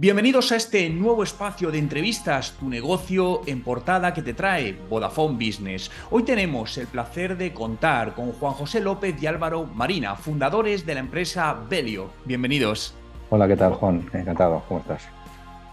Bienvenidos 0.00 0.50
a 0.50 0.56
este 0.56 0.88
nuevo 0.88 1.22
espacio 1.22 1.70
de 1.70 1.76
entrevistas, 1.76 2.56
tu 2.58 2.70
negocio 2.70 3.42
en 3.44 3.62
portada 3.62 4.14
que 4.14 4.22
te 4.22 4.32
trae 4.32 4.72
Vodafone 4.88 5.34
Business. 5.34 5.90
Hoy 6.10 6.22
tenemos 6.22 6.78
el 6.78 6.86
placer 6.86 7.36
de 7.36 7.52
contar 7.52 8.14
con 8.14 8.32
Juan 8.32 8.54
José 8.54 8.80
López 8.80 9.22
y 9.22 9.26
Álvaro 9.26 9.66
Marina, 9.66 10.16
fundadores 10.16 10.86
de 10.86 10.94
la 10.94 11.00
empresa 11.00 11.54
Belio. 11.68 12.08
Bienvenidos. 12.24 12.94
Hola, 13.28 13.46
¿qué 13.46 13.58
tal 13.58 13.74
Juan? 13.74 14.08
Encantado, 14.14 14.62
¿cómo 14.68 14.80
estás? 14.80 15.06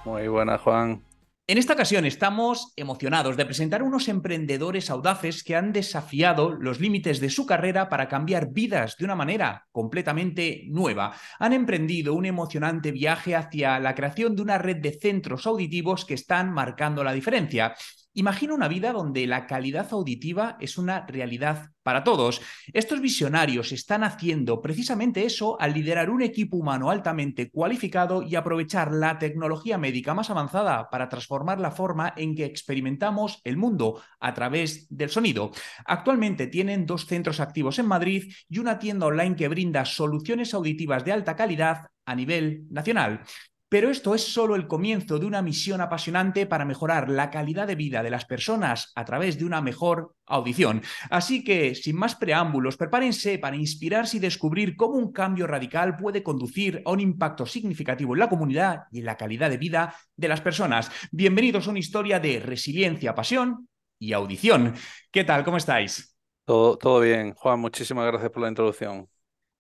Muy 0.04 0.28
buena, 0.28 0.58
Juan. 0.58 1.07
En 1.50 1.58
esta 1.58 1.72
ocasión 1.72 2.06
estamos 2.06 2.74
emocionados 2.76 3.38
de 3.38 3.46
presentar 3.46 3.82
unos 3.82 4.10
emprendedores 4.10 4.90
audaces 4.90 5.46
que 5.46 5.56
han 5.56 5.72
desafiado 5.72 6.52
los 6.52 6.82
límites 6.82 7.22
de 7.22 7.30
su 7.30 7.46
carrera 7.46 7.88
para 7.88 8.10
cambiar 8.10 8.52
vidas 8.52 8.98
de 8.98 9.06
una 9.06 9.16
manera 9.16 9.66
completamente 9.72 10.66
nueva. 10.68 11.16
Han 11.40 11.54
emprendido 11.54 12.16
un 12.16 12.26
emocionante 12.26 12.92
viaje 12.92 13.34
hacia 13.34 13.80
la 13.80 13.96
creación 13.96 14.36
de 14.36 14.42
una 14.42 14.58
red 14.58 14.82
de 14.82 15.00
centros 15.00 15.48
auditivos 15.48 16.04
que 16.04 16.16
están 16.16 16.52
marcando 16.52 17.02
la 17.02 17.14
diferencia. 17.14 17.74
Imagina 18.14 18.56
una 18.56 18.68
vida 18.68 18.94
donde 18.94 19.28
la 19.28 19.46
calidad 19.46 19.88
auditiva 19.92 20.58
es 20.60 20.78
una 20.78 21.06
realidad 21.06 21.70
para 21.84 22.04
todos. 22.04 22.42
Estos 22.74 23.00
visionarios 23.00 23.72
están 23.72 24.04
haciendo 24.04 24.62
precisamente 24.62 25.24
eso 25.24 25.56
al 25.62 25.74
liderar 25.74 26.10
un 26.10 26.22
equipo 26.22 26.58
humano 26.58 26.90
altamente 26.90 27.50
cualificado 27.50 28.24
y 28.24 28.36
aprovechar 28.36 28.92
la 28.92 29.20
tecnología 29.20 29.78
médica 29.78 30.14
más 30.14 30.30
avanzada 30.30 30.90
para 30.90 31.10
transformar 31.10 31.60
la 31.60 31.72
forma 31.72 32.14
en 32.18 32.36
que 32.36 32.46
experimentamos 32.46 33.40
el 33.44 33.56
mundo 33.56 34.02
a 34.20 34.34
través 34.34 34.88
del 34.90 35.10
sonido. 35.10 35.52
Actualmente 35.86 36.48
tienen 36.48 36.86
dos 36.86 37.06
centros 37.06 37.40
activos 37.40 37.80
en 37.80 37.86
Madrid 37.86 38.34
y 38.50 38.60
una 38.60 38.80
tienda 38.80 39.06
online 39.06 39.36
que 39.36 39.48
brinda 39.48 39.86
soluciones 39.86 40.54
auditivas 40.54 41.06
de 41.06 41.12
alta 41.12 41.36
calidad 41.36 41.88
a 42.06 42.16
nivel 42.16 42.64
nacional. 42.70 43.22
Pero 43.70 43.90
esto 43.90 44.16
es 44.16 44.24
solo 44.24 44.56
el 44.56 44.66
comienzo 44.66 45.20
de 45.20 45.26
una 45.26 45.42
misión 45.42 45.82
apasionante 45.82 46.46
para 46.46 46.64
mejorar 46.64 47.10
la 47.10 47.30
calidad 47.30 47.68
de 47.68 47.76
vida 47.76 48.02
de 48.02 48.10
las 48.10 48.24
personas 48.24 48.94
a 48.96 49.04
través 49.04 49.38
de 49.38 49.44
una 49.44 49.60
mejor 49.60 50.16
audición. 50.26 50.82
Así 51.10 51.44
que, 51.44 51.76
sin 51.76 51.98
más 51.98 52.16
preámbulos, 52.16 52.78
prepárense 52.78 53.40
para 53.40 53.58
inspirarse 53.58 54.18
y 54.18 54.20
descubrir 54.22 54.78
cómo 54.78 54.96
un 54.96 55.12
cambio 55.12 55.48
radical 55.48 55.98
puede 55.98 56.24
conducir 56.24 56.82
a 56.86 56.92
un 56.92 57.02
impacto 57.02 57.46
significativo 57.46 58.14
en 58.14 58.20
la 58.20 58.30
comunidad 58.30 58.84
y 58.90 59.00
en 59.00 59.06
la 59.06 59.18
calidad 59.18 59.50
de 59.50 59.58
vida 59.58 59.94
de 60.16 60.28
las 60.30 60.40
personas. 60.40 60.90
Bienvenidos 61.12 61.68
a 61.68 61.72
una 61.72 61.80
historia 61.80 62.22
de 62.22 62.40
resiliencia, 62.40 63.14
pasión 63.14 63.68
y 64.00 64.14
audición. 64.14 64.76
¿Qué 65.12 65.26
tal? 65.26 65.44
¿Cómo 65.44 65.58
estáis? 65.58 66.16
Todo, 66.46 66.78
todo 66.78 67.02
bien, 67.02 67.34
Juan. 67.34 67.60
Muchísimas 67.60 68.08
gracias 68.08 68.32
por 68.32 68.44
la 68.44 68.48
introducción 68.48 69.10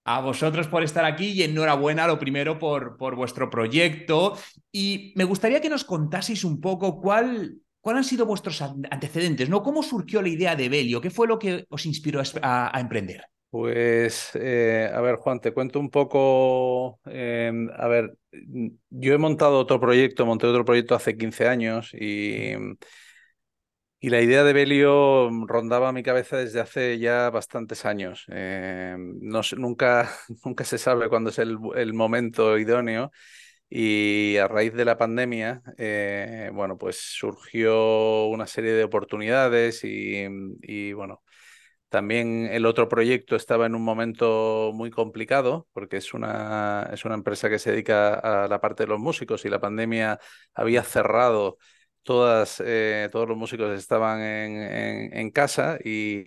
a 0.08 0.22
vosotros 0.22 0.67
por 0.69 0.83
estar 0.83 1.03
aquí 1.03 1.33
y 1.33 1.44
enhorabuena 1.44 2.08
lo 2.08 2.17
primero 2.17 2.58
por, 2.58 2.95
por 2.95 3.17
vuestro 3.17 3.50
proyecto. 3.50 4.38
Y 4.72 5.13
me 5.17 5.25
gustaría 5.25 5.59
que 5.59 5.69
nos 5.69 5.83
contaseis 5.83 6.45
un 6.45 6.61
poco 6.61 7.02
cuál, 7.02 7.58
cuál 7.81 7.97
han 7.97 8.05
sido 8.05 8.25
vuestros 8.25 8.61
antecedentes, 8.61 9.50
¿no? 9.50 9.61
¿Cómo 9.61 9.83
surgió 9.83 10.22
la 10.22 10.30
idea 10.30 10.55
de 10.55 10.69
Belio? 10.69 11.02
¿Qué 11.02 11.09
fue 11.09 11.28
lo 11.28 11.38
que 11.38 11.66
os 11.67 11.85
inspiró 11.85 12.22
a, 12.41 12.80
emprender? 12.80 13.25
Pues, 13.50 14.31
eh, 14.35 14.89
a 14.94 15.02
ver, 15.02 15.17
Juan, 15.17 15.41
te 15.41 15.52
cuento 15.52 15.78
un 15.78 15.89
poco. 15.89 17.02
Em, 17.05 17.69
a 17.75 17.88
ver, 17.89 18.16
yo 18.89 19.13
he 19.13 19.17
montado 19.17 19.59
otro 19.59 19.78
proyecto, 19.78 20.25
monté 20.25 20.47
otro 20.47 20.63
proyecto 20.63 20.95
hace 20.95 21.17
15 21.17 21.50
años 21.50 21.94
y. 21.94 22.53
Y 24.00 24.09
la 24.12 24.22
idea 24.22 24.44
de 24.44 24.53
Belio 24.53 25.30
rondaba 25.48 25.92
mi 25.92 26.03
cabeza 26.03 26.38
desde 26.38 26.59
hace 26.59 27.00
ya 27.00 27.31
bastantes 27.31 27.84
años. 27.84 28.26
Eh, 28.30 28.95
no, 28.98 29.42
nunca, 29.58 30.09
nunca 30.45 30.64
se 30.66 30.78
sabe 30.78 31.09
cuándo 31.09 31.31
es 31.31 31.40
el, 31.40 31.94
momento 31.94 32.58
idóneo. 32.59 33.12
Y 33.70 34.38
a 34.38 34.48
raíz 34.48 34.73
de 34.73 34.86
la 34.86 34.98
pandemia, 34.98 35.62
eh, 35.78 36.50
bueno, 36.53 36.78
pues 36.78 36.98
surgió 37.02 38.28
una 38.28 38.48
serie 38.48 38.72
de 38.73 38.84
oportunidades 38.86 39.81
y, 39.84 40.94
bueno, 40.94 41.23
también 41.90 42.47
el 42.52 42.66
otro 42.66 42.90
proyecto 42.90 43.35
estaba 43.35 43.66
en 43.66 43.75
un 43.75 43.84
momento 43.84 44.72
muy 44.74 44.91
complicado 44.91 45.68
porque 45.74 45.97
es 45.97 46.14
una, 46.14 46.90
es 46.94 47.06
una 47.06 47.16
empresa 47.16 47.50
que 47.50 47.59
se 47.59 47.72
dedica 47.72 48.14
a 48.16 48.47
la 48.47 48.62
parte 48.62 48.84
de 48.84 48.90
los 48.90 49.00
músicos 49.00 49.46
y 49.46 49.50
la 49.50 49.59
pandemia 49.59 50.19
había 50.53 50.84
cerrado 50.84 51.58
todas, 52.07 52.63
eh, 52.66 53.09
todos 53.12 53.28
los 53.28 53.38
músicos 53.38 53.78
estaban 53.78 54.22
en, 54.22 55.29
casa 55.31 55.78
y, 55.84 56.23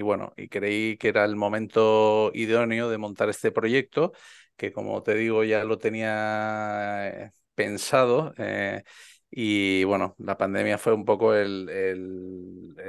bueno, 0.00 0.32
y 0.38 0.48
creí 0.48 0.96
que 0.96 1.08
era 1.08 1.26
el 1.26 1.36
momento 1.36 2.30
idóneo 2.32 2.88
de 2.88 2.96
montar 2.96 3.28
este 3.28 3.52
proyecto, 3.52 4.12
que 4.56 4.72
como 4.72 5.02
te 5.02 5.14
digo 5.14 5.44
ya 5.44 5.64
lo 5.64 5.76
tenía 5.76 7.08
eh, 7.26 7.32
pensado. 7.54 8.32
Eh, 8.38 8.82
y 9.30 9.84
bueno, 9.84 10.14
la 10.18 10.38
pandemia 10.38 10.78
fue 10.78 10.94
un 10.94 11.04
poco 11.04 11.34
el, 11.34 11.66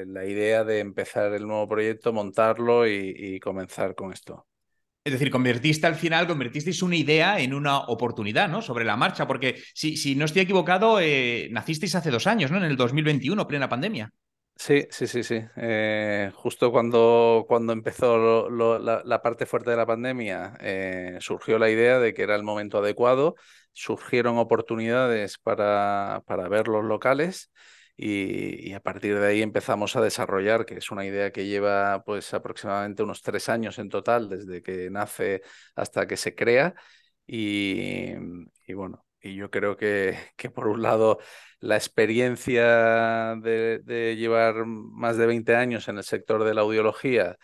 la 0.08 0.26
idea 0.26 0.64
de 0.64 0.80
empezar 0.80 1.34
el 1.34 1.46
nuevo 1.46 1.68
proyecto, 1.68 2.14
montarlo 2.14 2.88
y 2.88 3.38
comenzar 3.42 3.96
con 3.96 4.14
esto. 4.14 4.48
Es 5.10 5.14
decir, 5.14 5.32
convertiste 5.32 5.88
al 5.88 5.96
final, 5.96 6.28
convertisteis 6.28 6.84
una 6.84 6.96
idea 6.96 7.40
en 7.40 7.56
una 7.56 7.80
oportunidad, 7.80 8.48
¿no? 8.48 8.62
Sobre 8.62 8.86
la 8.86 8.96
marcha, 8.96 9.26
porque 9.26 9.60
si, 9.74 10.16
no 10.16 10.26
estoy 10.26 10.44
equivocado, 10.44 11.00
eh, 11.00 11.48
nacisteis 11.50 11.96
hace 11.96 12.12
dos 12.12 12.28
años, 12.28 12.52
¿no? 12.52 12.58
En 12.58 12.66
el 12.66 12.78
2021, 12.78 13.48
plena 13.48 13.68
pandemia. 13.68 14.12
Sí, 14.56 14.86
sí, 14.92 15.08
sí, 15.08 15.24
sí. 15.24 15.42
Eh, 15.56 16.32
justo 16.36 16.72
cuando, 16.72 17.46
cuando 17.48 17.74
empezó 17.74 18.50
la, 18.50 19.22
parte 19.24 19.48
fuerte 19.48 19.72
de 19.72 19.78
la 19.78 19.88
pandemia, 19.88 20.54
eh, 20.62 21.18
surgió 21.22 21.58
la 21.58 21.72
idea 21.72 21.98
de 21.98 22.14
que 22.14 22.22
era 22.22 22.36
el 22.36 22.44
momento 22.44 22.78
adecuado, 22.78 23.34
surgieron 23.74 24.38
oportunidades 24.38 25.40
para, 25.40 26.22
para 26.28 26.48
ver 26.50 26.68
los 26.68 26.86
locales 26.86 27.50
y, 28.02 28.74
a 28.74 28.80
partir 28.80 29.20
de 29.20 29.28
ahí 29.28 29.42
empezamos 29.42 29.96
a 29.98 30.02
desarrollar, 30.02 30.66
que 30.66 30.76
es 30.76 30.90
una 30.90 31.06
idea 31.06 31.32
que 31.32 31.48
lleva 31.48 32.02
pues 32.06 32.34
aproximadamente 32.34 33.04
unos 33.04 33.22
tres 33.22 33.50
años 33.50 33.78
en 33.78 33.90
total, 33.90 34.30
desde 34.30 34.62
que 34.64 34.90
nace 34.90 35.42
hasta 35.76 36.08
que 36.08 36.16
se 36.16 36.34
crea. 36.34 36.76
Y, 37.28 38.14
bueno, 38.74 39.06
y 39.22 39.36
yo 39.36 39.52
creo 39.52 39.76
que, 39.76 40.18
que, 40.38 40.50
por 40.50 40.68
un 40.68 40.82
lado 40.82 41.20
la 41.60 41.76
experiencia 41.76 43.36
de, 43.36 44.16
llevar 44.18 44.66
más 44.66 45.18
de 45.18 45.26
20 45.28 45.56
años 45.56 45.90
en 45.90 45.98
el 45.98 46.04
sector 46.06 46.46
de 46.46 46.54
la 46.54 46.62
audiología, 46.62 47.38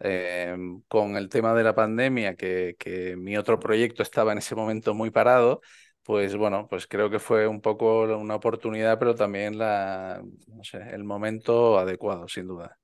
eh, 0.00 0.56
con 0.88 1.16
el 1.16 1.28
tema 1.28 1.54
de 1.54 1.64
la 1.64 1.74
pandemia, 1.74 2.36
que, 2.36 2.76
que 2.78 3.16
mi 3.16 3.36
otro 3.36 3.60
proyecto 3.60 4.02
estaba 4.02 4.32
en 4.32 4.38
ese 4.38 4.54
momento 4.54 4.94
muy 4.94 5.10
parado, 5.10 5.60
pues 6.02 6.36
bueno, 6.36 6.66
pues 6.68 6.86
creo 6.86 7.10
que 7.10 7.18
fue 7.18 7.46
un 7.46 7.60
poco 7.60 8.02
una 8.02 8.34
oportunidad, 8.34 8.98
pero 8.98 9.14
también 9.14 9.58
la, 9.58 10.22
no 10.48 10.64
sé, 10.64 10.78
el 10.92 11.04
momento 11.04 11.78
adecuado, 11.78 12.28
sin 12.28 12.46
duda. 12.46 12.76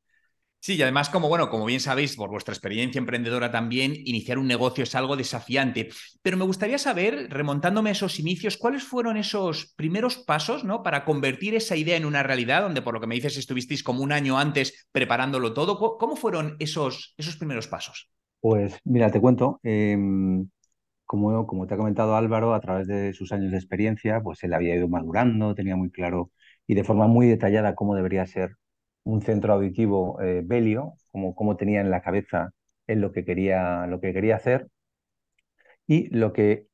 Sí, 0.58 0.74
y 0.74 0.82
además, 0.82 1.10
como 1.10 1.28
bueno, 1.28 1.48
como 1.48 1.64
bien 1.64 1.78
sabéis, 1.78 2.16
por 2.16 2.28
vuestra 2.28 2.52
experiencia 2.52 2.98
emprendedora 2.98 3.52
también, 3.52 3.92
iniciar 4.04 4.36
un 4.36 4.48
negocio 4.48 4.82
es 4.82 4.96
algo 4.96 5.16
desafiante. 5.16 5.90
Pero 6.22 6.36
me 6.36 6.44
gustaría 6.44 6.78
saber, 6.78 7.28
remontándome 7.30 7.90
a 7.90 7.92
esos 7.92 8.18
inicios, 8.18 8.56
cuáles 8.56 8.82
fueron 8.82 9.16
esos 9.16 9.72
primeros 9.76 10.16
pasos, 10.16 10.64
¿no? 10.64 10.82
Para 10.82 11.04
convertir 11.04 11.54
esa 11.54 11.76
idea 11.76 11.96
en 11.96 12.04
una 12.04 12.24
realidad, 12.24 12.62
donde 12.62 12.82
por 12.82 12.94
lo 12.94 13.00
que 13.00 13.06
me 13.06 13.14
dices 13.14 13.36
estuvisteis 13.36 13.84
como 13.84 14.02
un 14.02 14.10
año 14.10 14.38
antes 14.38 14.88
preparándolo 14.90 15.54
todo. 15.54 15.78
¿Cómo 15.98 16.16
fueron 16.16 16.56
esos, 16.58 17.14
esos 17.16 17.36
primeros 17.36 17.68
pasos? 17.68 18.10
Pues 18.40 18.76
mira, 18.84 19.10
te 19.10 19.20
cuento. 19.20 19.60
Em, 19.62 20.48
como, 21.06 21.46
como 21.46 21.66
te 21.66 21.74
ha 21.74 21.76
comentado 21.76 22.16
Álvaro, 22.16 22.54
a 22.54 22.60
través 22.60 22.86
de 22.88 23.12
sus 23.12 23.32
años 23.32 23.50
de 23.52 23.58
experiencia, 23.58 24.20
pues 24.22 24.42
él 24.44 24.54
había 24.54 24.74
ido 24.76 24.88
madurando, 24.88 25.54
tenía 25.54 25.76
muy 25.76 25.90
claro 25.90 26.30
y 26.66 26.74
de 26.74 26.84
forma 26.84 27.06
muy 27.06 27.26
detallada 27.28 27.74
cómo 27.74 27.94
debería 27.94 28.26
ser 28.26 28.56
un 29.04 29.22
centro 29.22 29.52
auditivo 29.54 30.20
eh, 30.20 30.42
Belio, 30.44 30.94
como, 31.12 31.34
cómo 31.34 31.56
tenía 31.56 31.80
en 31.80 31.90
la 31.90 32.02
cabeza 32.02 32.50
él 32.86 33.00
lo 33.00 33.12
que 33.12 33.24
quería, 33.24 33.86
lo 33.86 34.00
que 34.00 34.12
quería 34.12 34.36
hacer. 34.36 34.68
Y 35.86 36.08
lo 36.16 36.32
que, 36.32 36.66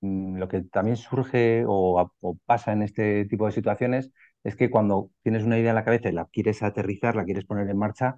mm, 0.00 0.38
lo 0.38 0.48
que 0.48 0.62
también 0.62 0.96
surge 0.96 1.64
o, 1.66 2.12
pasa 2.46 2.72
en 2.72 2.82
este 2.82 3.26
tipo 3.26 3.46
de 3.46 3.52
situaciones 3.52 4.12
es 4.44 4.56
que 4.56 4.70
cuando 4.70 5.10
tienes 5.22 5.44
una 5.44 5.58
idea 5.58 5.70
en 5.70 5.76
la 5.76 5.84
cabeza 5.84 6.08
y 6.10 6.12
la 6.12 6.26
quieres 6.26 6.62
aterrizar, 6.62 7.16
la 7.16 7.24
quieres 7.24 7.44
poner 7.46 7.68
en 7.70 7.78
marcha, 7.78 8.16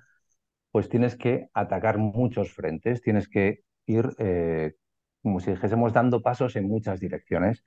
pues 0.73 0.89
tienes 0.89 1.17
que 1.17 1.49
atacar 1.55 1.99
muchos 1.99 2.53
frentes, 2.53 3.03
tienes 3.03 3.29
que 3.29 3.61
ir 3.87 4.11
eh, 4.19 4.75
como 5.25 5.41
si 5.41 5.53
dijésemos 5.53 5.95
dando 5.95 6.21
pasos 6.21 6.55
en 6.55 6.69
muchas 6.69 7.01
direcciones. 7.01 7.65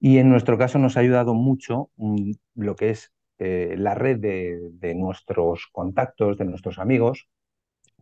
Y 0.00 0.18
en 0.18 0.28
nuestro 0.30 0.58
caso 0.58 0.80
nos 0.80 0.96
ha 0.96 1.00
ayudado 1.00 1.32
mucho 1.32 1.90
mm, 1.96 2.32
lo 2.56 2.74
que 2.74 2.90
es 2.90 3.12
eh, 3.38 3.76
la 3.78 3.94
red 3.94 4.18
de, 4.18 4.94
nuestros 4.96 5.68
contactos, 5.70 6.38
de 6.38 6.44
nuestros 6.44 6.80
amigos. 6.80 7.28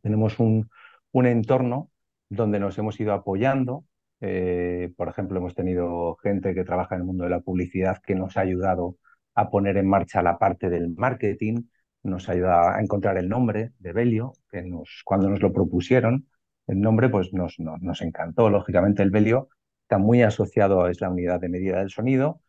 Tenemos 0.01 0.39
un, 0.39 0.71
un 1.13 1.27
entorno 1.27 1.91
donde 2.31 2.59
nos 2.59 2.79
hemos 2.79 2.99
ido 2.99 3.13
apoyando. 3.13 3.85
Eh, 4.23 4.95
por 4.97 5.09
ejemplo, 5.09 5.39
hemos 5.39 5.55
tenido 5.55 6.17
gente 6.17 6.55
que 6.55 6.65
trabaja 6.65 6.95
en 6.95 7.03
el 7.03 7.07
mundo 7.07 7.25
de 7.25 7.31
la 7.31 7.41
publicidad 7.41 8.01
que 8.03 8.15
nos 8.15 8.39
ha 8.39 8.41
ayudado 8.41 8.97
a 9.35 9.51
poner 9.51 9.77
en 9.77 9.89
marcha 9.89 10.23
la 10.23 10.39
parte 10.39 10.71
del 10.71 10.89
marketing, 10.97 11.65
nos 12.03 12.31
ayuda 12.31 12.77
a 12.77 12.81
encontrar 12.81 13.19
el 13.19 13.29
nombre 13.29 13.73
de 13.79 13.93
Belio, 13.93 14.33
que 14.51 14.63
nos, 14.63 15.03
cuando 15.05 15.29
nos 15.29 15.43
lo 15.43 15.53
propusieron, 15.53 16.27
el 16.67 16.81
nombre 16.81 17.09
pues 17.09 17.33
nos, 17.33 17.59
nos, 17.59 18.03
encantó, 18.03 18.51
lógicamente, 18.51 19.03
el 19.03 19.11
Belio, 19.11 19.49
está 19.83 19.99
muy 19.99 20.23
asociado 20.23 20.85
a 20.85 20.91
es 20.91 21.01
la 21.01 21.11
unidad 21.11 21.41
de 21.41 21.49
medida 21.49 21.79
del 21.79 21.91
sonido 21.91 22.41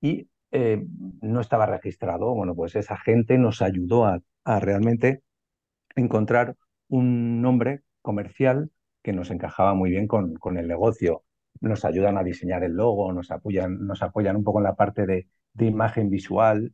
y 0.00 0.28
eh, 0.52 0.84
no 1.22 1.40
estaba 1.40 1.66
registrado. 1.66 2.34
Bueno, 2.34 2.54
pues 2.54 2.76
esa 2.76 2.96
gente 2.96 3.38
nos 3.38 3.62
ayudó 3.62 4.06
a, 4.06 4.20
a 4.44 4.60
realmente 4.60 5.22
encontrar 5.96 6.56
un 6.88 7.42
nombre 7.42 7.82
comercial 8.02 8.70
que 9.02 9.12
nos 9.12 9.30
encajaba 9.30 9.74
muy 9.74 9.90
bien 9.90 10.06
con, 10.06 10.34
con, 10.34 10.58
el 10.58 10.68
negocio. 10.68 11.24
Nos 11.60 11.84
ayudan 11.84 12.18
a 12.18 12.24
diseñar 12.24 12.64
el 12.64 12.72
logo, 12.72 13.12
nos 13.12 13.30
apoyan, 13.30 13.86
nos 13.86 14.02
apoyan 14.02 14.36
un 14.36 14.44
poco 14.44 14.58
en 14.60 14.64
la 14.64 14.74
parte 14.76 15.06
de, 15.06 15.28
de 15.54 15.66
imagen 15.66 16.10
visual, 16.10 16.72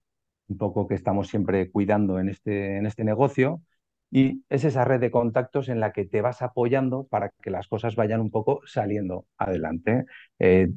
un 0.48 0.58
poco 0.58 0.86
que 0.86 0.94
estamos 0.94 1.28
siempre 1.28 1.70
cuidando 1.70 2.18
en 2.18 2.28
este, 2.28 2.76
en 2.76 2.86
este 2.86 3.04
negocio. 3.04 3.62
Y 4.10 4.44
es 4.48 4.64
esa 4.64 4.84
red 4.84 5.00
de 5.00 5.10
contactos 5.10 5.68
en 5.68 5.80
la 5.80 5.92
que 5.92 6.04
te 6.04 6.20
vas 6.20 6.42
apoyando 6.42 7.06
para 7.06 7.30
que 7.42 7.50
las 7.50 7.68
cosas 7.68 7.96
vayan 7.96 8.20
un 8.20 8.30
poco 8.30 8.60
saliendo 8.66 9.26
adelante. 9.38 10.06
Eh, 10.38 10.68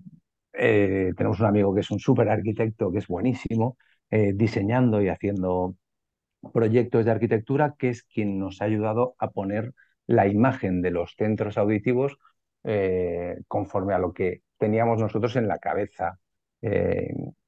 eh, 0.53 1.13
tenemos 1.17 1.39
un 1.39 1.47
amigo 1.47 1.73
que 1.73 1.81
es 1.81 1.91
un 1.91 1.99
súper 1.99 2.29
arquitecto, 2.29 2.91
que 2.91 2.99
es 2.99 3.07
buenísimo, 3.07 3.77
eh, 4.11 4.33
diseñando 4.35 5.01
y 5.01 5.09
haciendo 5.09 5.75
proyectos 6.53 7.05
de 7.05 7.11
arquitectura, 7.11 7.75
que 7.79 7.89
es 7.89 8.03
quien 8.03 8.39
nos 8.39 8.61
ha 8.61 8.65
ayudado 8.65 9.15
a 9.19 9.31
poner 9.31 9.73
la 10.07 10.27
imagen 10.27 10.81
de 10.81 10.91
los 10.91 11.15
centros 11.17 11.57
auditivos 11.57 12.17
conforme 13.47 13.93
a 13.93 13.99
lo 13.99 14.13
que 14.13 14.41
teníamos 14.57 14.99
nosotros 15.01 15.35
en 15.35 15.47
la 15.49 15.59
cabeza. 15.59 16.19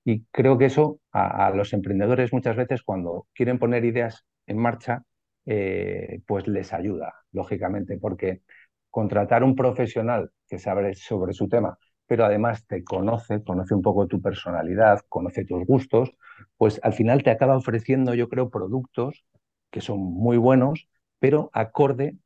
Y 0.06 0.24
creo 0.32 0.58
que 0.58 0.66
eso 0.66 1.00
a, 1.12 1.50
los 1.52 1.74
emprendedores 1.74 2.32
muchas 2.32 2.56
veces 2.56 2.84
cuando 2.84 3.28
quieren 3.34 3.58
poner 3.60 3.84
ideas 3.86 4.24
en 4.46 4.58
marcha, 4.58 5.04
eh, 5.46 6.22
pues 6.26 6.48
les 6.48 6.74
ayuda, 6.74 7.14
lógicamente, 7.32 7.98
porque 7.98 8.42
contratar 8.90 9.44
un 9.44 9.56
profesional 9.56 10.32
que 10.48 10.60
sabe 10.60 10.96
sobre 10.96 11.34
su 11.34 11.48
tema, 11.50 11.78
pero 12.08 12.26
además 12.26 12.66
te 12.68 12.84
conoce, 12.84 13.44
conoce 13.44 13.74
un 13.76 13.82
poco 13.82 14.08
tu 14.08 14.22
personalidad, 14.22 15.02
conoce 15.10 15.46
tus 15.46 15.66
gustos, 15.66 16.12
pues 16.58 16.80
al 16.84 16.94
final 16.94 17.24
te 17.24 17.32
acaba 17.32 17.58
ofreciendo, 17.58 18.14
yo 18.14 18.30
creo, 18.30 18.50
productos 18.50 19.26
que 19.72 19.82
son 19.82 20.00
muy 20.00 20.38
buenos, 20.38 20.88
pero 21.20 21.50
acorde 21.54 22.18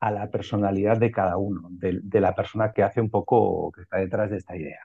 a 0.00 0.10
la 0.10 0.30
personalidad 0.30 0.98
de 0.98 1.10
cada 1.10 1.36
uno, 1.36 1.68
de, 1.70 2.00
de, 2.02 2.20
la 2.20 2.34
persona 2.34 2.72
que 2.72 2.82
hace 2.82 3.00
un 3.00 3.10
poco, 3.10 3.72
que 3.72 3.82
está 3.82 3.98
detrás 3.98 4.30
de 4.30 4.38
esta 4.38 4.56
idea. 4.56 4.80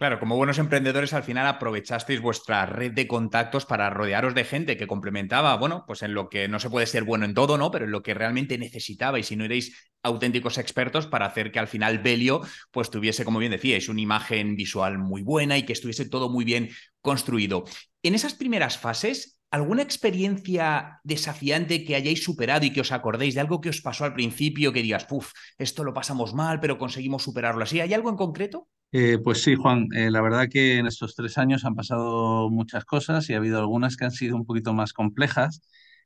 Claro, 0.00 0.18
como 0.18 0.38
buenos 0.38 0.56
emprendedores 0.56 1.12
al 1.12 1.24
final 1.24 1.46
aprovechasteis 1.46 2.22
vuestra 2.22 2.64
red 2.64 2.92
de 2.92 3.06
contactos 3.06 3.66
para 3.66 3.90
rodearos 3.90 4.34
de 4.34 4.44
gente 4.44 4.78
que 4.78 4.86
complementaba, 4.86 5.54
bueno, 5.58 5.84
pues 5.86 6.00
en 6.00 6.14
lo 6.14 6.30
que 6.30 6.48
no 6.48 6.58
se 6.58 6.70
puede 6.70 6.86
ser 6.86 7.04
bueno 7.04 7.26
en 7.26 7.34
todo, 7.34 7.58
¿no? 7.58 7.70
Pero 7.70 7.84
en 7.84 7.90
lo 7.90 8.02
que 8.02 8.14
realmente 8.14 8.56
necesitabais 8.56 9.30
y 9.30 9.36
no 9.36 9.44
erais 9.44 9.92
auténticos 10.02 10.56
expertos 10.56 11.06
para 11.06 11.26
hacer 11.26 11.52
que 11.52 11.58
al 11.58 11.68
final 11.68 11.98
Belio 11.98 12.40
pues 12.70 12.88
tuviese, 12.88 13.26
como 13.26 13.40
bien 13.40 13.52
decíais, 13.52 13.90
una 13.90 14.00
imagen 14.00 14.56
visual 14.56 14.96
muy 14.96 15.20
buena 15.20 15.58
y 15.58 15.64
que 15.64 15.74
estuviese 15.74 16.08
todo 16.08 16.30
muy 16.30 16.46
bien 16.46 16.70
construido. 17.02 17.64
En 18.02 18.14
esas 18.14 18.32
primeras 18.32 18.78
fases, 18.78 19.36
¿Alguna 19.52 19.82
experiencia 19.82 21.00
desafiante 21.02 21.84
que 21.84 21.96
hayáis 21.96 22.22
superado 22.22 22.64
y 22.64 22.72
que 22.72 22.82
os 22.82 22.92
acordéis 22.92 23.34
de 23.34 23.40
algo 23.40 23.60
que 23.60 23.68
os 23.68 23.82
pasó 23.82 24.04
al 24.04 24.14
principio 24.14 24.72
que 24.72 24.80
digas, 24.80 25.06
puf, 25.06 25.32
esto 25.58 25.82
lo 25.82 25.92
pasamos 25.92 26.34
mal, 26.34 26.60
pero 26.60 26.78
conseguimos 26.78 27.24
superarlo 27.24 27.64
así? 27.64 27.80
¿Hay 27.80 27.92
algo 27.92 28.10
en 28.10 28.16
concreto? 28.16 28.68
Eh, 28.92 29.18
pues 29.22 29.42
sí, 29.44 29.54
Juan, 29.54 29.86
eh, 29.94 30.10
la 30.10 30.20
verdad 30.20 30.48
que 30.50 30.78
en 30.78 30.86
estos 30.86 31.14
tres 31.14 31.38
años 31.38 31.64
han 31.64 31.76
pasado 31.76 32.50
muchas 32.50 32.84
cosas 32.84 33.28
y 33.30 33.34
ha 33.34 33.36
habido 33.36 33.60
algunas 33.60 33.96
que 33.96 34.04
han 34.04 34.10
sido 34.10 34.34
un 34.36 34.44
poquito 34.44 34.72
más 34.74 34.92
complejas 34.92 35.60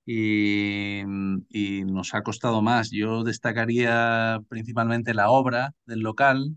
y, 0.05 1.01
y 1.49 1.85
nos 1.85 2.13
ha 2.15 2.23
costado 2.23 2.61
más. 2.63 2.91
Yo 2.91 3.25
destacaría 3.25 4.39
principalmente 4.51 5.15
la 5.15 5.31
obra 5.31 5.73
del 5.87 6.01
local, 6.01 6.55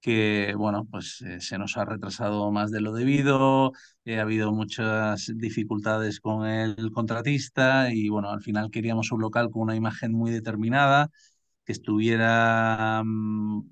que 0.00 0.54
bueno, 0.56 0.86
pues 0.90 1.22
eh, 1.22 1.40
se 1.40 1.58
nos 1.58 1.76
ha 1.78 1.84
retrasado 1.86 2.50
más 2.52 2.70
de 2.72 2.80
lo 2.82 2.92
debido, 2.92 3.72
ha 4.06 4.20
habido 4.20 4.52
muchas 4.52 5.32
dificultades 5.36 6.20
con 6.20 6.46
el 6.46 6.92
contratista 6.92 7.92
y 7.92 8.08
bueno, 8.10 8.30
al 8.30 8.42
final 8.42 8.70
queríamos 8.70 9.12
un 9.12 9.22
local 9.22 9.50
con 9.50 9.62
una 9.62 9.76
imagen 9.76 10.12
muy 10.12 10.30
determinada, 10.32 11.10
que 11.64 11.72
estuviera, 11.72 13.02
mm, 13.04 13.62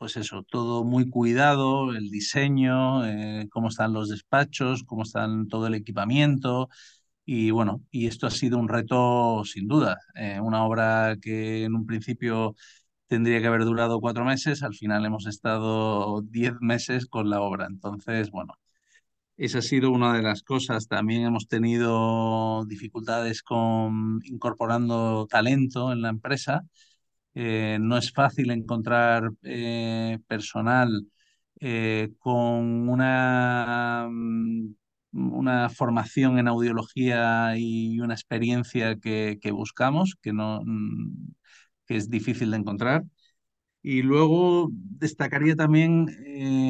pues 0.00 0.16
eso, 0.16 0.44
todo 0.44 0.84
muy 0.84 1.10
cuidado, 1.10 1.94
el 1.94 2.10
diseño, 2.10 3.04
eh, 3.06 3.48
cómo 3.50 3.68
están 3.68 3.92
los 3.92 4.08
despachos, 4.08 4.82
cómo 4.84 5.02
están 5.02 5.48
todo 5.48 5.66
el 5.66 5.74
equipamiento. 5.74 6.70
Y 7.26 7.50
bueno, 7.52 7.82
y 7.90 8.06
esto 8.08 8.26
ha 8.26 8.30
sido 8.30 8.58
un 8.58 8.68
reto 8.68 9.44
sin 9.44 9.68
duda, 9.68 9.98
eh, 10.16 10.40
una 10.40 10.64
obra 10.66 11.16
que 11.22 11.64
en 11.64 11.74
un 11.74 11.86
principio 11.86 12.56
tendría 13.08 13.40
que 13.40 13.48
haber 13.48 13.64
durado 13.64 14.00
cuatro 14.00 14.24
meses, 14.24 14.62
al 14.62 14.74
final 14.74 15.04
hemos 15.06 15.26
estado 15.26 16.22
diez 16.22 16.54
meses 16.60 17.06
con 17.06 17.30
la 17.30 17.40
obra. 17.42 17.66
Entonces, 17.66 18.30
bueno, 18.30 18.54
esa 19.36 19.58
ha 19.58 19.62
sido 19.62 19.90
una 19.90 20.14
de 20.14 20.22
las 20.22 20.42
cosas. 20.42 20.88
También 20.88 21.22
hemos 21.24 21.48
tenido 21.48 22.64
dificultades 22.66 23.42
con 23.42 24.20
incorporando 24.24 25.26
talento 25.28 25.92
en 25.92 26.02
la 26.02 26.10
empresa. 26.10 26.62
Eh, 27.34 27.78
no 27.80 27.96
es 27.96 28.12
fácil 28.12 28.50
encontrar 28.50 29.30
eh, 29.42 30.18
personal 30.26 31.06
eh, 31.60 32.10
con 32.18 32.88
una, 32.88 34.08
mm, 34.10 34.74
una 35.12 35.68
formación 35.70 36.38
en 36.38 36.48
audiología 36.48 37.54
y 37.56 38.00
una 38.00 38.14
experiencia 38.14 38.96
que, 38.96 39.38
que 39.40 39.50
buscamos, 39.52 40.16
que 40.20 40.32
no 40.32 40.62
mm, 40.64 41.32
que 41.86 41.96
es 41.96 42.10
difícil 42.10 42.50
de 42.50 42.56
encontrar. 42.58 43.04
Y 43.82 44.02
luego 44.02 44.70
destacaría 44.72 45.56
también 45.56 46.08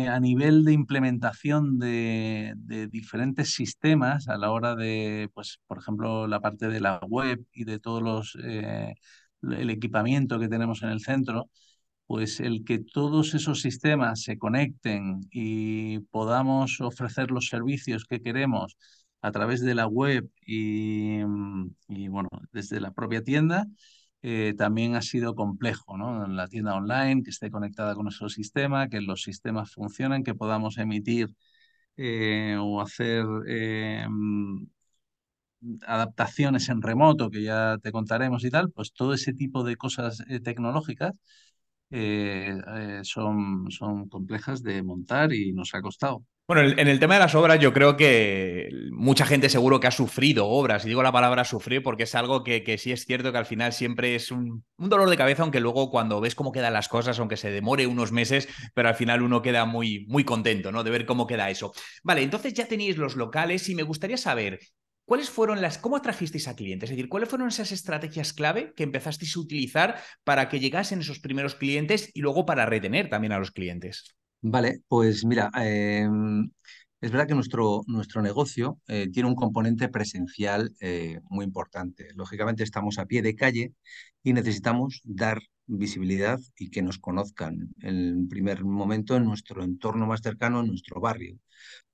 a 0.08 0.20
nivel 0.20 0.64
de 0.64 0.72
implementación 0.72 1.78
de, 1.78 2.54
de, 2.56 2.86
diferentes 2.88 3.52
sistemas 3.54 4.28
a 4.28 4.38
la 4.38 4.50
hora 4.52 4.76
de, 4.76 5.28
pues, 5.34 5.60
por 5.66 5.78
ejemplo, 5.78 6.26
la 6.28 6.40
parte 6.40 6.68
de 6.68 6.80
la 6.80 7.00
web 7.08 7.44
y 7.52 7.64
de 7.64 7.80
todos 7.80 8.02
los 8.02 8.36
el 9.42 9.70
equipamiento 9.70 10.38
que 10.38 10.48
tenemos 10.48 10.82
en 10.82 10.90
el 10.90 11.00
centro, 11.00 11.50
pues 12.06 12.40
el 12.40 12.64
que 12.64 12.80
todos 12.80 13.34
esos 13.34 13.60
sistemas 13.62 14.22
se 14.22 14.38
conecten 14.38 15.20
y 15.30 16.00
podamos 16.10 16.80
ofrecer 16.80 17.30
los 17.30 17.48
servicios 17.48 18.04
que 18.04 18.20
queremos 18.22 18.76
a 19.22 19.32
través 19.32 19.60
de 19.62 19.74
la 19.74 19.86
web 19.86 20.28
y, 20.46 21.20
y 21.88 22.08
bueno, 22.08 22.28
desde 22.52 22.80
la 22.80 22.92
propia 22.92 23.22
tienda, 23.22 23.66
eh, 24.22 24.54
también 24.56 24.94
ha 24.96 25.02
sido 25.02 25.34
complejo, 25.34 25.96
¿no? 25.96 26.26
La 26.26 26.48
tienda 26.48 26.74
online, 26.74 27.22
que 27.22 27.30
esté 27.30 27.50
conectada 27.50 27.94
con 27.94 28.04
nuestro 28.04 28.28
sistema, 28.28 28.88
que 28.88 29.00
los 29.00 29.22
sistemas 29.22 29.72
funcionen, 29.72 30.24
que 30.24 30.34
podamos 30.34 30.78
emitir 30.78 31.28
eh, 31.96 32.56
o 32.60 32.80
hacer 32.80 33.24
eh, 33.48 34.06
adaptaciones 35.86 36.68
en 36.68 36.82
remoto, 36.82 37.30
que 37.30 37.42
ya 37.42 37.78
te 37.82 37.92
contaremos 37.92 38.44
y 38.44 38.50
tal, 38.50 38.70
pues 38.72 38.92
todo 38.92 39.14
ese 39.14 39.32
tipo 39.34 39.64
de 39.64 39.76
cosas 39.76 40.22
eh, 40.28 40.40
tecnológicas 40.40 41.12
son, 43.02 43.70
son 43.70 44.08
complejas 44.08 44.62
de 44.62 44.82
montar 44.82 45.32
y 45.32 45.52
nos 45.52 45.74
ha 45.74 45.82
costado. 45.82 46.24
Bueno, 46.50 46.68
en 46.68 46.88
el 46.88 46.98
tema 46.98 47.14
de 47.14 47.20
las 47.20 47.36
obras, 47.36 47.60
yo 47.60 47.72
creo 47.72 47.96
que 47.96 48.70
mucha 48.90 49.24
gente 49.24 49.48
seguro 49.48 49.78
que 49.78 49.86
ha 49.86 49.92
sufrido 49.92 50.48
obras, 50.48 50.84
y 50.84 50.88
digo 50.88 51.00
la 51.00 51.12
palabra 51.12 51.44
sufrir 51.44 51.80
porque 51.80 52.02
es 52.02 52.16
algo 52.16 52.42
que, 52.42 52.64
que 52.64 52.76
sí 52.76 52.90
es 52.90 53.04
cierto 53.04 53.30
que 53.30 53.38
al 53.38 53.46
final 53.46 53.72
siempre 53.72 54.16
es 54.16 54.32
un, 54.32 54.64
un, 54.76 54.88
dolor 54.88 55.08
de 55.08 55.16
cabeza, 55.16 55.44
aunque 55.44 55.60
luego 55.60 55.92
cuando 55.92 56.20
ves 56.20 56.34
cómo 56.34 56.50
quedan 56.50 56.72
las 56.72 56.88
cosas, 56.88 57.20
aunque 57.20 57.36
se 57.36 57.52
demore 57.52 57.86
unos 57.86 58.10
meses, 58.10 58.48
pero 58.74 58.88
al 58.88 58.96
final 58.96 59.22
uno 59.22 59.42
queda 59.42 59.64
muy, 59.64 60.06
muy 60.08 60.24
contento, 60.24 60.72
¿no? 60.72 60.82
De 60.82 60.90
ver 60.90 61.06
cómo 61.06 61.28
queda 61.28 61.50
eso. 61.50 61.72
Vale, 62.02 62.22
entonces 62.24 62.52
ya 62.52 62.66
tenéis 62.66 62.96
los 62.96 63.14
locales 63.14 63.68
y 63.68 63.76
me 63.76 63.84
gustaría 63.84 64.16
saber. 64.16 64.58
¿Cuáles 65.10 65.28
fueron 65.28 65.60
las, 65.60 65.76
cómo 65.76 65.96
atrajisteis 65.96 66.46
a 66.46 66.54
clientes? 66.54 66.88
Es 66.88 66.94
decir, 66.94 67.08
¿cuáles 67.08 67.28
fueron 67.28 67.48
esas 67.48 67.72
estrategias 67.72 68.32
clave 68.32 68.72
que 68.76 68.84
empezasteis 68.84 69.36
a 69.36 69.40
utilizar 69.40 69.96
para 70.22 70.48
que 70.48 70.60
llegasen 70.60 71.00
esos 71.00 71.18
primeros 71.18 71.56
clientes 71.56 72.12
y 72.14 72.20
luego 72.20 72.46
para 72.46 72.64
retener 72.64 73.10
también 73.10 73.32
a 73.32 73.40
los 73.40 73.50
clientes? 73.50 74.14
Vale, 74.40 74.82
pues 74.86 75.24
mira, 75.24 75.50
eh, 75.60 76.08
es 77.00 77.10
verdad 77.10 77.26
que 77.26 77.34
nuestro, 77.34 77.82
nuestro 77.86 78.22
negocio 78.22 78.78
eh, 78.88 79.08
tiene 79.10 79.28
un 79.28 79.34
componente 79.34 79.88
presencial 79.88 80.74
eh, 80.80 81.20
muy 81.28 81.44
importante. 81.44 82.08
Lógicamente 82.14 82.62
estamos 82.62 82.98
a 82.98 83.06
pie 83.06 83.22
de 83.22 83.34
calle 83.34 83.72
y 84.22 84.32
necesitamos 84.32 85.00
dar 85.04 85.40
visibilidad 85.66 86.38
y 86.56 86.70
que 86.70 86.82
nos 86.82 86.98
conozcan 86.98 87.70
en 87.80 88.28
primer 88.28 88.64
momento 88.64 89.16
en 89.16 89.24
nuestro 89.24 89.62
entorno 89.64 90.06
más 90.06 90.20
cercano, 90.20 90.60
en 90.60 90.66
nuestro 90.68 91.00
barrio. 91.00 91.38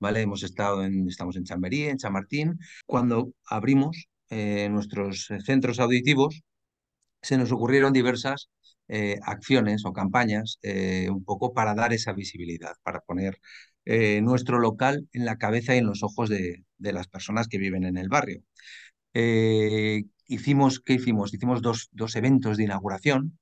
¿Vale? 0.01 0.23
Hemos 0.23 0.43
estado 0.43 0.85
en, 0.85 1.09
estamos 1.09 1.37
en 1.37 1.45
Chamberí, 1.45 1.85
en 1.85 1.99
Chamartín. 1.99 2.59
Cuando 2.87 3.33
abrimos 3.47 4.09
nuestros 4.29 5.29
centros 5.45 5.79
auditivos, 5.79 6.43
se 7.23 7.39
nos 7.39 7.53
ocurrieron 7.53 7.93
diversas 7.93 8.49
eh, 8.89 9.19
acciones 9.23 9.85
o 9.85 9.93
campañas 9.93 10.59
eh, 10.63 11.09
un 11.11 11.25
poco 11.25 11.53
para 11.53 11.75
dar 11.75 11.93
esa 11.93 12.13
visibilidad, 12.13 12.75
para 12.85 13.01
poner 13.01 13.41
eh, 13.87 14.21
nuestro 14.23 14.59
local 14.59 15.09
en 15.13 15.25
la 15.25 15.39
cabeza 15.39 15.75
y 15.75 15.79
en 15.79 15.87
los 15.87 16.03
ojos 16.03 16.29
de, 16.29 16.65
de 16.79 16.93
las 16.93 17.09
personas 17.09 17.49
que 17.49 17.59
viven 17.59 17.85
en 17.85 17.97
el 17.97 18.09
barrio. 18.09 18.43
hicimos, 20.29 20.81
¿qué 20.81 20.95
hicimos? 20.95 21.33
Hicimos 21.35 21.63
dos, 21.63 21.89
dos, 21.93 22.17
eventos 22.17 22.57
de 22.57 22.65
inauguración, 22.65 23.39